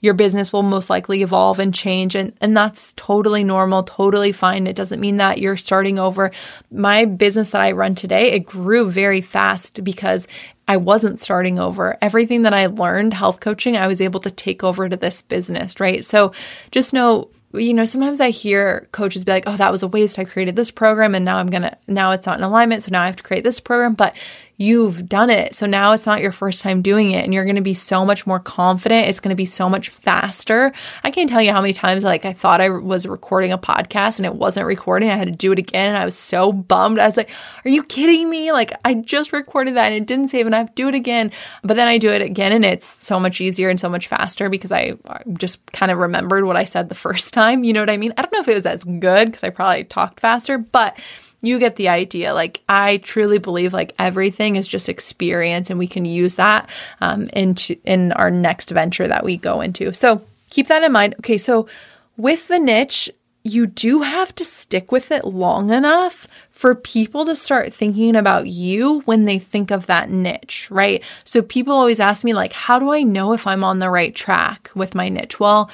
your 0.00 0.14
business 0.14 0.52
will 0.52 0.62
most 0.62 0.90
likely 0.90 1.22
evolve 1.22 1.58
and 1.58 1.74
change 1.74 2.14
and 2.14 2.32
and 2.40 2.56
that's 2.56 2.92
totally 2.92 3.42
normal 3.42 3.82
totally 3.82 4.30
fine 4.30 4.68
it 4.68 4.76
doesn't 4.76 5.00
mean 5.00 5.16
that 5.16 5.38
you're 5.38 5.56
starting 5.56 5.98
over 5.98 6.30
my 6.70 7.04
business 7.04 7.50
that 7.50 7.60
i 7.60 7.72
run 7.72 7.96
today 7.96 8.30
it 8.30 8.46
grew 8.46 8.88
very 8.88 9.20
fast 9.20 9.82
because 9.82 10.28
I 10.68 10.76
wasn't 10.76 11.18
starting 11.18 11.58
over. 11.58 11.96
Everything 12.02 12.42
that 12.42 12.52
I 12.52 12.66
learned 12.66 13.14
health 13.14 13.40
coaching, 13.40 13.78
I 13.78 13.86
was 13.86 14.02
able 14.02 14.20
to 14.20 14.30
take 14.30 14.62
over 14.62 14.86
to 14.86 14.98
this 14.98 15.22
business, 15.22 15.80
right? 15.80 16.04
So 16.04 16.32
just 16.70 16.92
know 16.92 17.30
you 17.58 17.74
know, 17.74 17.84
sometimes 17.84 18.20
I 18.20 18.30
hear 18.30 18.86
coaches 18.92 19.24
be 19.24 19.32
like, 19.32 19.44
oh, 19.46 19.56
that 19.56 19.72
was 19.72 19.82
a 19.82 19.88
waste. 19.88 20.18
I 20.18 20.24
created 20.24 20.56
this 20.56 20.70
program 20.70 21.14
and 21.14 21.24
now 21.24 21.36
I'm 21.36 21.48
going 21.48 21.62
to, 21.62 21.76
now 21.86 22.12
it's 22.12 22.26
not 22.26 22.38
in 22.38 22.44
alignment. 22.44 22.82
So 22.82 22.90
now 22.90 23.02
I 23.02 23.06
have 23.06 23.16
to 23.16 23.22
create 23.22 23.44
this 23.44 23.60
program. 23.60 23.94
But 23.94 24.16
you've 24.58 25.08
done 25.08 25.30
it. 25.30 25.54
So 25.54 25.66
now 25.66 25.92
it's 25.92 26.04
not 26.04 26.20
your 26.20 26.32
first 26.32 26.62
time 26.62 26.82
doing 26.82 27.12
it 27.12 27.24
and 27.24 27.32
you're 27.32 27.44
going 27.44 27.56
to 27.56 27.62
be 27.62 27.74
so 27.74 28.04
much 28.04 28.26
more 28.26 28.40
confident. 28.40 29.06
It's 29.06 29.20
going 29.20 29.30
to 29.30 29.36
be 29.36 29.44
so 29.44 29.68
much 29.68 29.88
faster. 29.88 30.72
I 31.04 31.12
can't 31.12 31.30
tell 31.30 31.40
you 31.40 31.52
how 31.52 31.60
many 31.60 31.72
times 31.72 32.02
like 32.02 32.24
I 32.24 32.32
thought 32.32 32.60
I 32.60 32.68
was 32.68 33.06
recording 33.06 33.52
a 33.52 33.58
podcast 33.58 34.18
and 34.18 34.26
it 34.26 34.34
wasn't 34.34 34.66
recording. 34.66 35.10
I 35.10 35.16
had 35.16 35.28
to 35.28 35.32
do 35.32 35.52
it 35.52 35.60
again 35.60 35.88
and 35.88 35.96
I 35.96 36.04
was 36.04 36.18
so 36.18 36.52
bummed. 36.52 36.98
I 36.98 37.06
was 37.06 37.16
like, 37.16 37.30
are 37.64 37.70
you 37.70 37.84
kidding 37.84 38.28
me? 38.28 38.50
Like 38.50 38.72
I 38.84 38.94
just 38.94 39.32
recorded 39.32 39.76
that 39.76 39.92
and 39.92 39.94
it 39.94 40.06
didn't 40.06 40.28
save 40.28 40.46
and 40.46 40.54
I 40.56 40.58
have 40.58 40.70
to 40.70 40.74
do 40.74 40.88
it 40.88 40.94
again. 40.96 41.30
But 41.62 41.76
then 41.76 41.86
I 41.86 41.98
do 41.98 42.10
it 42.10 42.20
again 42.20 42.50
and 42.50 42.64
it's 42.64 42.86
so 42.86 43.20
much 43.20 43.40
easier 43.40 43.70
and 43.70 43.78
so 43.78 43.88
much 43.88 44.08
faster 44.08 44.50
because 44.50 44.72
I 44.72 44.94
uh, 45.04 45.18
just 45.38 45.64
kind 45.70 45.92
of 45.92 45.98
remembered 45.98 46.44
what 46.44 46.56
I 46.56 46.64
said 46.64 46.88
the 46.88 46.94
first 46.96 47.32
time. 47.32 47.62
You 47.62 47.74
know 47.74 47.80
what 47.80 47.90
I 47.90 47.96
mean? 47.96 48.12
I 48.16 48.22
don't 48.22 48.32
know 48.32 48.40
if 48.40 48.48
it 48.48 48.54
was 48.54 48.66
as 48.66 48.82
good 48.82 49.26
because 49.26 49.44
I 49.44 49.50
probably 49.50 49.84
talked 49.84 50.18
faster, 50.18 50.58
but 50.58 50.98
you 51.40 51.58
get 51.58 51.76
the 51.76 51.88
idea. 51.88 52.34
Like, 52.34 52.62
I 52.68 52.98
truly 52.98 53.38
believe 53.38 53.72
like 53.72 53.94
everything 53.98 54.56
is 54.56 54.66
just 54.66 54.88
experience, 54.88 55.70
and 55.70 55.78
we 55.78 55.86
can 55.86 56.04
use 56.04 56.36
that 56.36 56.68
um, 57.00 57.28
into 57.32 57.76
in 57.84 58.12
our 58.12 58.30
next 58.30 58.70
venture 58.70 59.08
that 59.08 59.24
we 59.24 59.36
go 59.36 59.60
into. 59.60 59.92
So 59.92 60.22
keep 60.50 60.68
that 60.68 60.82
in 60.82 60.92
mind. 60.92 61.14
Okay, 61.20 61.38
so 61.38 61.68
with 62.16 62.48
the 62.48 62.58
niche, 62.58 63.10
you 63.44 63.66
do 63.66 64.02
have 64.02 64.34
to 64.34 64.44
stick 64.44 64.92
with 64.92 65.10
it 65.10 65.24
long 65.24 65.70
enough 65.70 66.26
for 66.50 66.74
people 66.74 67.24
to 67.24 67.36
start 67.36 67.72
thinking 67.72 68.16
about 68.16 68.48
you 68.48 69.00
when 69.02 69.24
they 69.24 69.38
think 69.38 69.70
of 69.70 69.86
that 69.86 70.10
niche, 70.10 70.68
right? 70.70 71.02
So 71.24 71.40
people 71.40 71.72
always 71.72 72.00
ask 72.00 72.24
me, 72.24 72.34
like, 72.34 72.52
how 72.52 72.78
do 72.78 72.92
I 72.92 73.02
know 73.02 73.32
if 73.32 73.46
I'm 73.46 73.64
on 73.64 73.78
the 73.78 73.90
right 73.90 74.14
track 74.14 74.70
with 74.74 74.94
my 74.94 75.08
niche? 75.08 75.38
Well, 75.38 75.70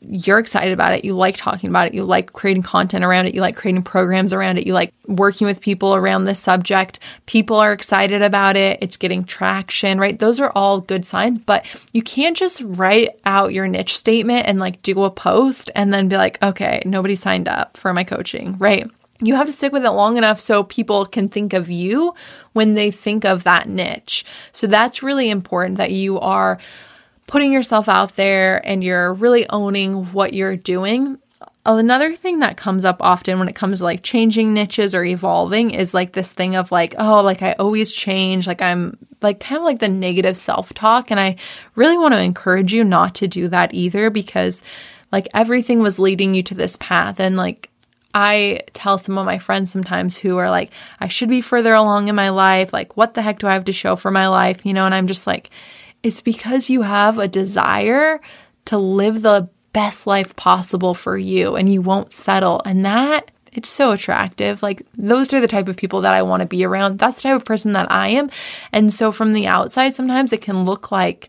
you're 0.00 0.38
excited 0.38 0.72
about 0.72 0.92
it, 0.92 1.04
you 1.04 1.14
like 1.14 1.36
talking 1.36 1.68
about 1.68 1.88
it, 1.88 1.94
you 1.94 2.04
like 2.04 2.32
creating 2.32 2.62
content 2.62 3.04
around 3.04 3.26
it, 3.26 3.34
you 3.34 3.40
like 3.40 3.56
creating 3.56 3.82
programs 3.82 4.32
around 4.32 4.56
it, 4.56 4.66
you 4.66 4.72
like 4.72 4.92
working 5.06 5.46
with 5.46 5.60
people 5.60 5.94
around 5.94 6.24
this 6.24 6.38
subject, 6.38 7.00
people 7.26 7.56
are 7.56 7.72
excited 7.72 8.22
about 8.22 8.56
it, 8.56 8.78
it's 8.80 8.96
getting 8.96 9.24
traction, 9.24 9.98
right? 9.98 10.18
Those 10.18 10.38
are 10.38 10.52
all 10.54 10.80
good 10.80 11.04
signs, 11.04 11.38
but 11.38 11.66
you 11.92 12.02
can't 12.02 12.36
just 12.36 12.60
write 12.64 13.10
out 13.24 13.52
your 13.52 13.66
niche 13.66 13.96
statement 13.96 14.46
and 14.46 14.60
like 14.60 14.82
do 14.82 15.02
a 15.02 15.10
post 15.10 15.70
and 15.74 15.92
then 15.92 16.08
be 16.08 16.16
like, 16.16 16.40
okay, 16.42 16.80
nobody 16.86 17.16
signed 17.16 17.48
up 17.48 17.76
for 17.76 17.92
my 17.92 18.04
coaching, 18.04 18.56
right? 18.58 18.88
You 19.20 19.34
have 19.34 19.46
to 19.46 19.52
stick 19.52 19.72
with 19.72 19.84
it 19.84 19.90
long 19.90 20.16
enough 20.16 20.38
so 20.38 20.62
people 20.62 21.04
can 21.04 21.28
think 21.28 21.52
of 21.52 21.68
you 21.68 22.14
when 22.52 22.74
they 22.74 22.92
think 22.92 23.24
of 23.24 23.42
that 23.42 23.68
niche. 23.68 24.24
So 24.52 24.68
that's 24.68 25.02
really 25.02 25.28
important 25.28 25.76
that 25.78 25.90
you 25.90 26.20
are 26.20 26.58
putting 27.28 27.52
yourself 27.52 27.88
out 27.88 28.16
there 28.16 28.66
and 28.66 28.82
you're 28.82 29.14
really 29.14 29.48
owning 29.50 30.06
what 30.12 30.34
you're 30.34 30.56
doing. 30.56 31.18
Another 31.64 32.14
thing 32.16 32.38
that 32.38 32.56
comes 32.56 32.86
up 32.86 32.96
often 33.00 33.38
when 33.38 33.48
it 33.48 33.54
comes 33.54 33.78
to 33.78 33.84
like 33.84 34.02
changing 34.02 34.54
niches 34.54 34.94
or 34.94 35.04
evolving 35.04 35.70
is 35.70 35.92
like 35.92 36.12
this 36.12 36.32
thing 36.32 36.56
of 36.56 36.72
like, 36.72 36.94
oh, 36.98 37.20
like 37.20 37.42
I 37.42 37.52
always 37.52 37.92
change, 37.92 38.46
like 38.46 38.62
I'm 38.62 38.96
like 39.20 39.40
kind 39.40 39.58
of 39.58 39.64
like 39.64 39.78
the 39.78 39.88
negative 39.90 40.38
self 40.38 40.72
talk. 40.72 41.10
And 41.10 41.20
I 41.20 41.36
really 41.74 41.98
want 41.98 42.14
to 42.14 42.22
encourage 42.22 42.72
you 42.72 42.82
not 42.82 43.14
to 43.16 43.28
do 43.28 43.48
that 43.48 43.74
either 43.74 44.08
because 44.08 44.64
like 45.12 45.28
everything 45.34 45.80
was 45.80 45.98
leading 45.98 46.34
you 46.34 46.42
to 46.44 46.54
this 46.54 46.76
path. 46.76 47.20
And 47.20 47.36
like 47.36 47.68
I 48.14 48.62
tell 48.72 48.96
some 48.96 49.18
of 49.18 49.26
my 49.26 49.38
friends 49.38 49.70
sometimes 49.70 50.16
who 50.16 50.38
are 50.38 50.48
like, 50.48 50.70
I 50.98 51.08
should 51.08 51.28
be 51.28 51.42
further 51.42 51.74
along 51.74 52.08
in 52.08 52.14
my 52.14 52.30
life. 52.30 52.72
Like, 52.72 52.96
what 52.96 53.12
the 53.12 53.20
heck 53.20 53.38
do 53.38 53.46
I 53.46 53.52
have 53.52 53.66
to 53.66 53.72
show 53.72 53.96
for 53.96 54.10
my 54.10 54.28
life? 54.28 54.64
You 54.64 54.72
know, 54.72 54.86
and 54.86 54.94
I'm 54.94 55.06
just 55.06 55.26
like, 55.26 55.50
it's 56.02 56.20
because 56.20 56.70
you 56.70 56.82
have 56.82 57.18
a 57.18 57.28
desire 57.28 58.20
to 58.66 58.78
live 58.78 59.22
the 59.22 59.48
best 59.72 60.06
life 60.06 60.34
possible 60.36 60.94
for 60.94 61.16
you 61.18 61.56
and 61.56 61.72
you 61.72 61.82
won't 61.82 62.12
settle. 62.12 62.62
And 62.64 62.84
that 62.84 63.30
it's 63.52 63.68
so 63.68 63.92
attractive. 63.92 64.62
Like 64.62 64.86
those 64.96 65.32
are 65.32 65.40
the 65.40 65.48
type 65.48 65.68
of 65.68 65.76
people 65.76 66.00
that 66.02 66.14
I 66.14 66.22
want 66.22 66.40
to 66.42 66.46
be 66.46 66.64
around. 66.64 66.98
That's 66.98 67.16
the 67.16 67.22
type 67.22 67.36
of 67.36 67.44
person 67.44 67.72
that 67.72 67.90
I 67.90 68.08
am. 68.08 68.30
And 68.72 68.92
so 68.92 69.10
from 69.12 69.32
the 69.32 69.46
outside, 69.46 69.94
sometimes 69.94 70.32
it 70.32 70.40
can 70.40 70.64
look 70.64 70.92
like, 70.92 71.28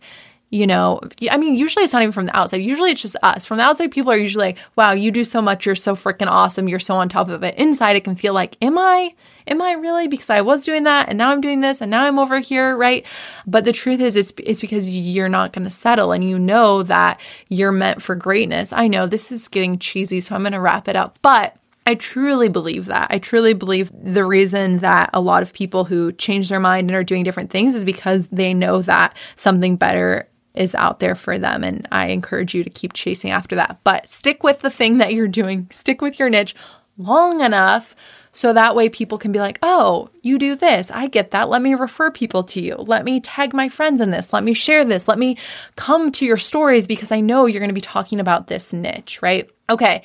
you 0.51 0.65
know, 0.65 0.99
I 1.29 1.37
mean, 1.37 1.55
usually 1.55 1.83
it's 1.83 1.93
not 1.93 2.01
even 2.01 2.11
from 2.11 2.25
the 2.25 2.35
outside. 2.35 2.57
Usually 2.57 2.91
it's 2.91 3.01
just 3.01 3.15
us. 3.21 3.45
From 3.45 3.57
the 3.57 3.63
outside, 3.63 3.91
people 3.91 4.11
are 4.11 4.17
usually 4.17 4.45
like, 4.45 4.57
wow, 4.75 4.93
you 4.93 5.11
do 5.11 5.23
so 5.23 5.41
much. 5.41 5.65
You're 5.65 5.75
so 5.75 5.95
freaking 5.95 6.27
awesome. 6.27 6.67
You're 6.67 6.79
so 6.79 6.95
on 6.95 7.07
top 7.07 7.29
of 7.29 7.43
it. 7.43 7.55
Inside, 7.55 7.95
it 7.95 8.03
can 8.03 8.15
feel 8.15 8.33
like, 8.33 8.57
am 8.61 8.77
I? 8.77 9.13
Am 9.47 9.61
I 9.61 9.73
really? 9.73 10.07
Because 10.07 10.29
I 10.29 10.41
was 10.41 10.65
doing 10.65 10.83
that 10.83 11.09
and 11.09 11.17
now 11.17 11.31
I'm 11.31 11.41
doing 11.41 11.61
this 11.61 11.81
and 11.81 11.89
now 11.89 12.03
I'm 12.03 12.19
over 12.19 12.39
here, 12.39 12.75
right? 12.75 13.05
But 13.45 13.65
the 13.65 13.71
truth 13.71 13.99
is, 13.99 14.15
it's, 14.15 14.33
it's 14.37 14.61
because 14.61 14.95
you're 14.95 15.29
not 15.29 15.53
going 15.53 15.65
to 15.65 15.71
settle 15.71 16.11
and 16.11 16.27
you 16.27 16.37
know 16.39 16.83
that 16.83 17.19
you're 17.47 17.71
meant 17.71 18.01
for 18.01 18.15
greatness. 18.15 18.73
I 18.73 18.87
know 18.87 19.07
this 19.07 19.31
is 19.31 19.47
getting 19.47 19.79
cheesy, 19.79 20.21
so 20.21 20.35
I'm 20.35 20.41
going 20.41 20.53
to 20.53 20.59
wrap 20.59 20.87
it 20.87 20.95
up. 20.95 21.17
But 21.21 21.55
I 21.89 21.95
truly 21.95 22.49
believe 22.49 22.85
that. 22.85 23.07
I 23.09 23.17
truly 23.17 23.53
believe 23.53 23.91
the 23.91 24.23
reason 24.23 24.79
that 24.79 25.09
a 25.11 25.19
lot 25.19 25.41
of 25.41 25.53
people 25.53 25.85
who 25.85 26.11
change 26.11 26.49
their 26.49 26.59
mind 26.59 26.87
and 26.87 26.95
are 26.95 27.03
doing 27.03 27.23
different 27.23 27.49
things 27.49 27.73
is 27.73 27.83
because 27.83 28.27
they 28.27 28.53
know 28.53 28.83
that 28.83 29.17
something 29.35 29.75
better 29.75 30.28
is 30.59 30.75
out 30.75 30.99
there 30.99 31.15
for 31.15 31.39
them. 31.39 31.63
And 31.63 31.87
I 31.91 32.07
encourage 32.07 32.53
you 32.53 32.63
to 32.63 32.69
keep 32.69 32.93
chasing 32.93 33.31
after 33.31 33.55
that. 33.55 33.79
But 33.83 34.09
stick 34.09 34.43
with 34.43 34.59
the 34.59 34.69
thing 34.69 34.99
that 34.99 35.13
you're 35.13 35.27
doing, 35.27 35.67
stick 35.71 36.01
with 36.01 36.19
your 36.19 36.29
niche 36.29 36.53
long 36.97 37.41
enough 37.41 37.95
so 38.31 38.53
that 38.53 38.75
way 38.75 38.89
people 38.89 39.17
can 39.17 39.31
be 39.31 39.39
like, 39.39 39.57
oh, 39.63 40.09
you 40.21 40.37
do 40.37 40.55
this. 40.55 40.91
I 40.91 41.07
get 41.07 41.31
that. 41.31 41.49
Let 41.49 41.61
me 41.61 41.73
refer 41.73 42.11
people 42.11 42.43
to 42.43 42.61
you. 42.61 42.75
Let 42.75 43.03
me 43.03 43.19
tag 43.19 43.53
my 43.53 43.69
friends 43.69 44.01
in 44.01 44.11
this. 44.11 44.31
Let 44.31 44.43
me 44.43 44.53
share 44.53 44.85
this. 44.85 45.07
Let 45.07 45.17
me 45.17 45.37
come 45.75 46.11
to 46.11 46.25
your 46.25 46.37
stories 46.37 46.85
because 46.85 47.11
I 47.11 47.21
know 47.21 47.45
you're 47.47 47.61
going 47.61 47.69
to 47.69 47.73
be 47.73 47.81
talking 47.81 48.19
about 48.19 48.47
this 48.47 48.71
niche, 48.71 49.21
right? 49.21 49.49
Okay. 49.69 50.03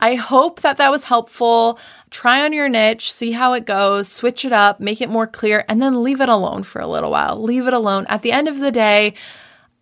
I 0.00 0.16
hope 0.16 0.62
that 0.62 0.78
that 0.78 0.90
was 0.90 1.04
helpful. 1.04 1.78
Try 2.10 2.44
on 2.44 2.52
your 2.52 2.68
niche, 2.68 3.12
see 3.12 3.30
how 3.30 3.52
it 3.52 3.64
goes, 3.64 4.08
switch 4.08 4.44
it 4.44 4.52
up, 4.52 4.80
make 4.80 5.00
it 5.00 5.08
more 5.08 5.28
clear, 5.28 5.64
and 5.68 5.80
then 5.80 6.02
leave 6.02 6.20
it 6.20 6.28
alone 6.28 6.64
for 6.64 6.80
a 6.80 6.88
little 6.88 7.12
while. 7.12 7.40
Leave 7.40 7.68
it 7.68 7.72
alone. 7.72 8.04
At 8.08 8.22
the 8.22 8.32
end 8.32 8.48
of 8.48 8.58
the 8.58 8.72
day, 8.72 9.14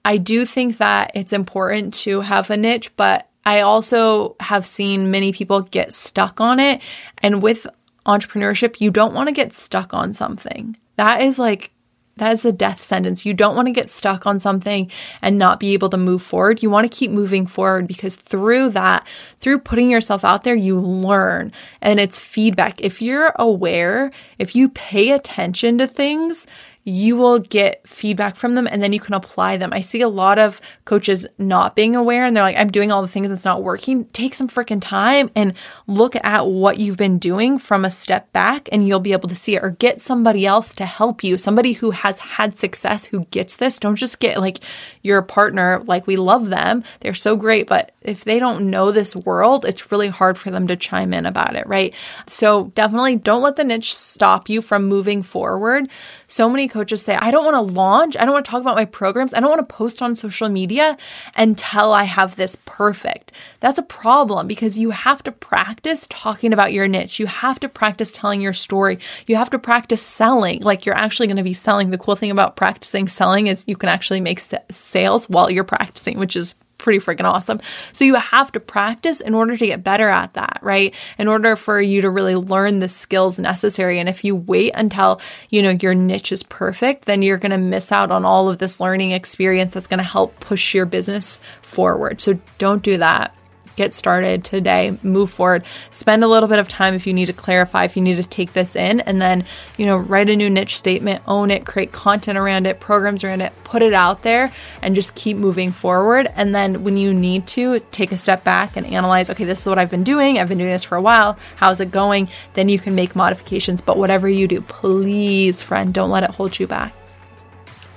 I 0.04 0.16
do 0.16 0.46
think 0.46 0.78
that 0.78 1.12
it's 1.14 1.32
important 1.32 1.94
to 1.94 2.20
have 2.22 2.50
a 2.50 2.56
niche, 2.56 2.94
but 2.96 3.28
I 3.44 3.60
also 3.60 4.36
have 4.40 4.66
seen 4.66 5.10
many 5.10 5.32
people 5.32 5.62
get 5.62 5.92
stuck 5.92 6.40
on 6.40 6.60
it. 6.60 6.80
And 7.18 7.42
with 7.42 7.66
entrepreneurship, 8.06 8.80
you 8.80 8.90
don't 8.90 9.14
want 9.14 9.28
to 9.28 9.34
get 9.34 9.52
stuck 9.52 9.92
on 9.94 10.12
something. 10.12 10.76
That 10.96 11.22
is 11.22 11.38
like 11.38 11.72
that 12.20 12.32
is 12.32 12.44
a 12.44 12.52
death 12.52 12.84
sentence. 12.84 13.24
You 13.24 13.32
don't 13.32 13.56
want 13.56 13.66
to 13.68 13.72
get 13.72 13.88
stuck 13.88 14.26
on 14.26 14.40
something 14.40 14.90
and 15.22 15.38
not 15.38 15.58
be 15.58 15.72
able 15.72 15.88
to 15.88 15.96
move 15.96 16.20
forward. 16.20 16.62
You 16.62 16.68
want 16.68 16.84
to 16.84 16.94
keep 16.94 17.10
moving 17.10 17.46
forward 17.46 17.86
because 17.86 18.14
through 18.14 18.70
that, 18.70 19.06
through 19.38 19.60
putting 19.60 19.90
yourself 19.90 20.22
out 20.22 20.44
there, 20.44 20.54
you 20.54 20.78
learn 20.78 21.50
and 21.80 21.98
it's 21.98 22.20
feedback. 22.20 22.78
If 22.82 23.00
you're 23.00 23.32
aware, 23.36 24.10
if 24.38 24.54
you 24.54 24.68
pay 24.68 25.12
attention 25.12 25.78
to 25.78 25.86
things, 25.86 26.46
you 26.85 27.14
will 27.14 27.38
get 27.38 27.87
feedback 27.87 28.37
from 28.37 28.55
them 28.55 28.66
and 28.66 28.83
then 28.83 28.93
you 28.93 29.01
can 29.01 29.14
apply 29.14 29.57
them. 29.57 29.73
I 29.73 29.81
see 29.81 30.01
a 30.01 30.09
lot 30.09 30.38
of 30.38 30.61
coaches 30.87 31.27
not 31.38 31.77
being 31.77 31.95
aware 31.95 32.25
and 32.25 32.35
they're 32.35 32.43
like, 32.43 32.57
I'm 32.57 32.71
doing 32.71 32.90
all 32.90 33.03
the 33.03 33.09
things 33.09 33.29
that's 33.29 33.45
not 33.45 33.62
working. 33.62 34.07
Take 34.07 34.35
some 34.35 34.49
freaking 34.49 34.81
time 34.81 35.31
and 35.37 35.53
look 35.87 36.16
at 36.16 36.47
what 36.47 36.79
you've 36.79 36.97
been 36.97 37.19
doing 37.19 37.59
from 37.59 37.85
a 37.85 37.90
step 37.90 38.33
back 38.33 38.69
and 38.73 38.88
you'll 38.88 39.01
be 39.01 39.12
able 39.12 39.29
to 39.29 39.37
see 39.37 39.57
it 39.57 39.62
or 39.62 39.71
get 39.71 40.01
somebody 40.01 40.47
else 40.47 40.75
to 40.77 40.87
help 40.87 41.23
you. 41.23 41.37
Somebody 41.37 41.75
who 41.75 41.90
has 41.90 42.19
had 42.19 42.57
success 42.57 43.05
who 43.05 43.27
gets 43.27 43.57
this. 43.57 43.79
Don't 43.79 43.97
just 43.97 44.19
get 44.19 44.38
like 44.38 44.61
your 45.03 45.21
partner, 45.21 45.83
like 45.87 46.07
we 46.07 46.16
love 46.16 46.49
them. 46.49 46.83
They're 47.01 47.14
so 47.14 47.37
great, 47.37 47.66
but 47.66 47.93
if 48.01 48.25
they 48.25 48.38
don't 48.38 48.71
know 48.71 48.90
this 48.90 49.14
world, 49.14 49.66
it's 49.66 49.93
really 49.93 50.09
hard 50.09 50.38
for 50.38 50.51
them 50.51 50.66
to 50.69 50.77
chime 50.77 51.12
in 51.12 51.27
about 51.27 51.57
it, 51.57 51.66
right? 51.66 51.95
So 52.27 52.69
definitely 52.75 53.16
don't 53.16 53.43
let 53.43 53.57
the 53.57 53.64
niche 53.64 53.95
stop 53.95 54.49
you 54.49 54.62
from 54.62 54.87
moving 54.87 55.23
forward. 55.23 55.90
So 56.27 56.49
many 56.49 56.69
coaches 56.70 57.02
say, 57.02 57.16
I 57.16 57.30
don't 57.30 57.44
want 57.44 57.56
to 57.56 57.72
launch. 57.72 58.16
I 58.16 58.24
don't 58.24 58.33
want 58.33 58.44
to 58.44 58.50
talk 58.50 58.61
about 58.61 58.76
my 58.76 58.85
programs. 58.85 59.35
I 59.35 59.40
don't 59.40 59.50
want 59.50 59.66
to 59.66 59.74
post 59.74 60.00
on 60.00 60.16
social 60.16 60.48
media 60.48 60.96
until 61.37 61.92
I 61.92 62.04
have 62.04 62.37
this 62.37 62.56
perfect. 62.64 63.33
That's 63.61 63.78
a 63.78 63.83
problem 63.83 64.46
because 64.46 64.78
you 64.78 64.90
have 64.90 65.22
to 65.24 65.33
practice 65.33 66.06
talking 66.09 66.52
about 66.52 66.72
your 66.72 66.88
niche. 66.88 67.18
You 67.18 67.26
have 67.26 67.61
to 67.61 67.68
practice 67.68 68.12
telling 68.12 68.40
your 68.40 68.52
story. 68.52 68.98
You 69.26 69.37
have 69.37 69.50
to 69.50 69.59
practice 69.59 70.02
selling. 70.02 70.61
Like 70.62 70.87
you're 70.87 70.96
actually 70.96 71.26
going 71.26 71.37
to 71.37 71.42
be 71.42 71.54
selling. 71.54 71.90
The 71.90 71.98
cool 71.98 72.16
thing 72.16 72.30
about 72.30 72.56
practicing 72.56 73.09
selling 73.09 73.48
is 73.48 73.64
you 73.66 73.76
can 73.76 73.88
actually 73.88 74.20
make 74.20 74.40
sales 74.70 75.28
while 75.28 75.50
you're 75.50 75.64
practicing, 75.64 76.18
which 76.18 76.37
is 76.37 76.54
pretty 76.81 76.99
freaking 76.99 77.25
awesome. 77.25 77.61
So 77.93 78.05
you 78.05 78.14
have 78.14 78.51
to 78.53 78.61
practice 78.61 79.21
in 79.21 79.35
order 79.35 79.57
to 79.57 79.66
get 79.66 79.85
better 79.85 80.09
at 80.09 80.35
that, 80.35 80.59
right? 80.62 80.95
In 81.19 81.29
order 81.29 81.57
for 81.57 81.81
you 81.81 82.03
to 82.03 82.11
really 82.11 82.37
learn 82.37 82.81
the 82.81 82.88
skills 82.88 83.38
necessary. 83.38 84.01
And 84.01 84.09
if 84.09 84.25
you 84.25 84.35
wait 84.35 84.73
until, 84.75 85.21
you 85.51 85.62
know, 85.62 85.77
your 85.81 85.95
niche 85.95 86.33
is 86.33 86.43
perfect, 86.43 87.05
then 87.05 87.23
you're 87.23 87.38
going 87.38 87.51
to 87.51 87.59
miss 87.59 87.93
out 87.93 88.11
on 88.11 88.25
all 88.25 88.49
of 88.49 88.59
this 88.59 88.81
learning 88.81 89.12
experience 89.12 89.75
that's 89.75 89.87
going 89.87 89.99
to 89.99 90.05
help 90.05 90.38
push 90.40 90.75
your 90.75 90.87
business 90.87 91.40
forward. 91.62 92.21
So 92.21 92.38
don't 92.59 92.83
do 92.83 92.99
that 92.99 93.35
get 93.76 93.94
started 93.94 94.44
today, 94.44 94.98
move 95.02 95.30
forward, 95.30 95.64
spend 95.90 96.22
a 96.22 96.28
little 96.28 96.48
bit 96.48 96.59
of 96.59 96.68
time 96.68 96.94
if 96.94 97.06
you 97.06 97.12
need 97.12 97.26
to 97.26 97.33
clarify, 97.33 97.85
if 97.85 97.96
you 97.96 98.02
need 98.02 98.16
to 98.16 98.28
take 98.28 98.52
this 98.52 98.76
in, 98.76 99.00
and 99.00 99.20
then, 99.20 99.44
you 99.76 99.87
know, 99.87 99.96
write 99.96 100.28
a 100.28 100.37
new 100.37 100.50
niche 100.50 100.76
statement, 100.76 101.22
own 101.26 101.50
it, 101.50 101.64
create 101.64 101.92
content 101.92 102.37
around 102.37 102.66
it, 102.66 102.80
programs 102.80 103.24
around 103.24 103.40
it, 103.40 103.52
put 103.64 103.83
it 103.83 103.92
out 103.92 104.22
there, 104.22 104.52
and 104.83 104.94
just 104.94 105.14
keep 105.14 105.37
moving 105.37 105.72
forward. 105.72 106.30
And 106.35 106.54
then 106.54 106.85
when 106.85 106.96
you 106.96 107.14
need 107.14 107.46
to, 107.48 107.80
take 107.92 108.12
a 108.12 108.18
step 108.18 108.44
back 108.44 108.76
and 108.76 108.87
analyze, 108.87 109.30
okay, 109.30 109.44
this 109.44 109.61
is 109.61 109.66
what 109.66 109.78
I've 109.78 109.90
been 109.90 110.04
doing. 110.04 110.38
I've 110.38 110.48
been 110.48 110.59
doing 110.59 110.70
this 110.70 110.85
for 110.85 110.96
a 110.96 111.02
while. 111.02 111.38
How's 111.56 111.80
it 111.80 111.90
going? 111.90 112.28
Then 112.54 112.68
you 112.68 112.78
can 112.78 112.94
make 112.94 113.16
modifications. 113.16 113.80
But 113.80 113.98
whatever 113.98 114.28
you 114.28 114.46
do, 114.46 114.61
please, 114.61 115.62
friend, 115.62 115.94
don't 115.94 116.11
let 116.11 116.24
it 116.24 116.30
hold 116.30 116.59
you 116.59 116.66
back. 116.66 116.94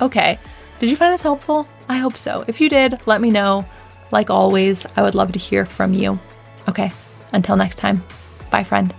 Okay. 0.02 0.40
Did 0.80 0.90
you 0.90 0.96
find 0.96 1.14
this 1.14 1.24
helpful? 1.24 1.68
I 1.88 1.98
hope 1.98 2.18
so. 2.18 2.44
If 2.48 2.60
you 2.60 2.70
did, 2.70 3.00
let 3.06 3.22
me 3.22 3.30
know. 3.30 3.66
Like 4.14 4.30
always, 4.30 4.86
I 4.96 5.02
would 5.02 5.16
love 5.16 5.32
to 5.32 5.40
hear 5.40 5.66
from 5.66 5.92
you. 5.92 6.20
Okay, 6.70 6.92
until 7.34 7.58
next 7.58 7.78
time. 7.78 8.04
Bye, 8.52 8.64
friend. 8.64 8.94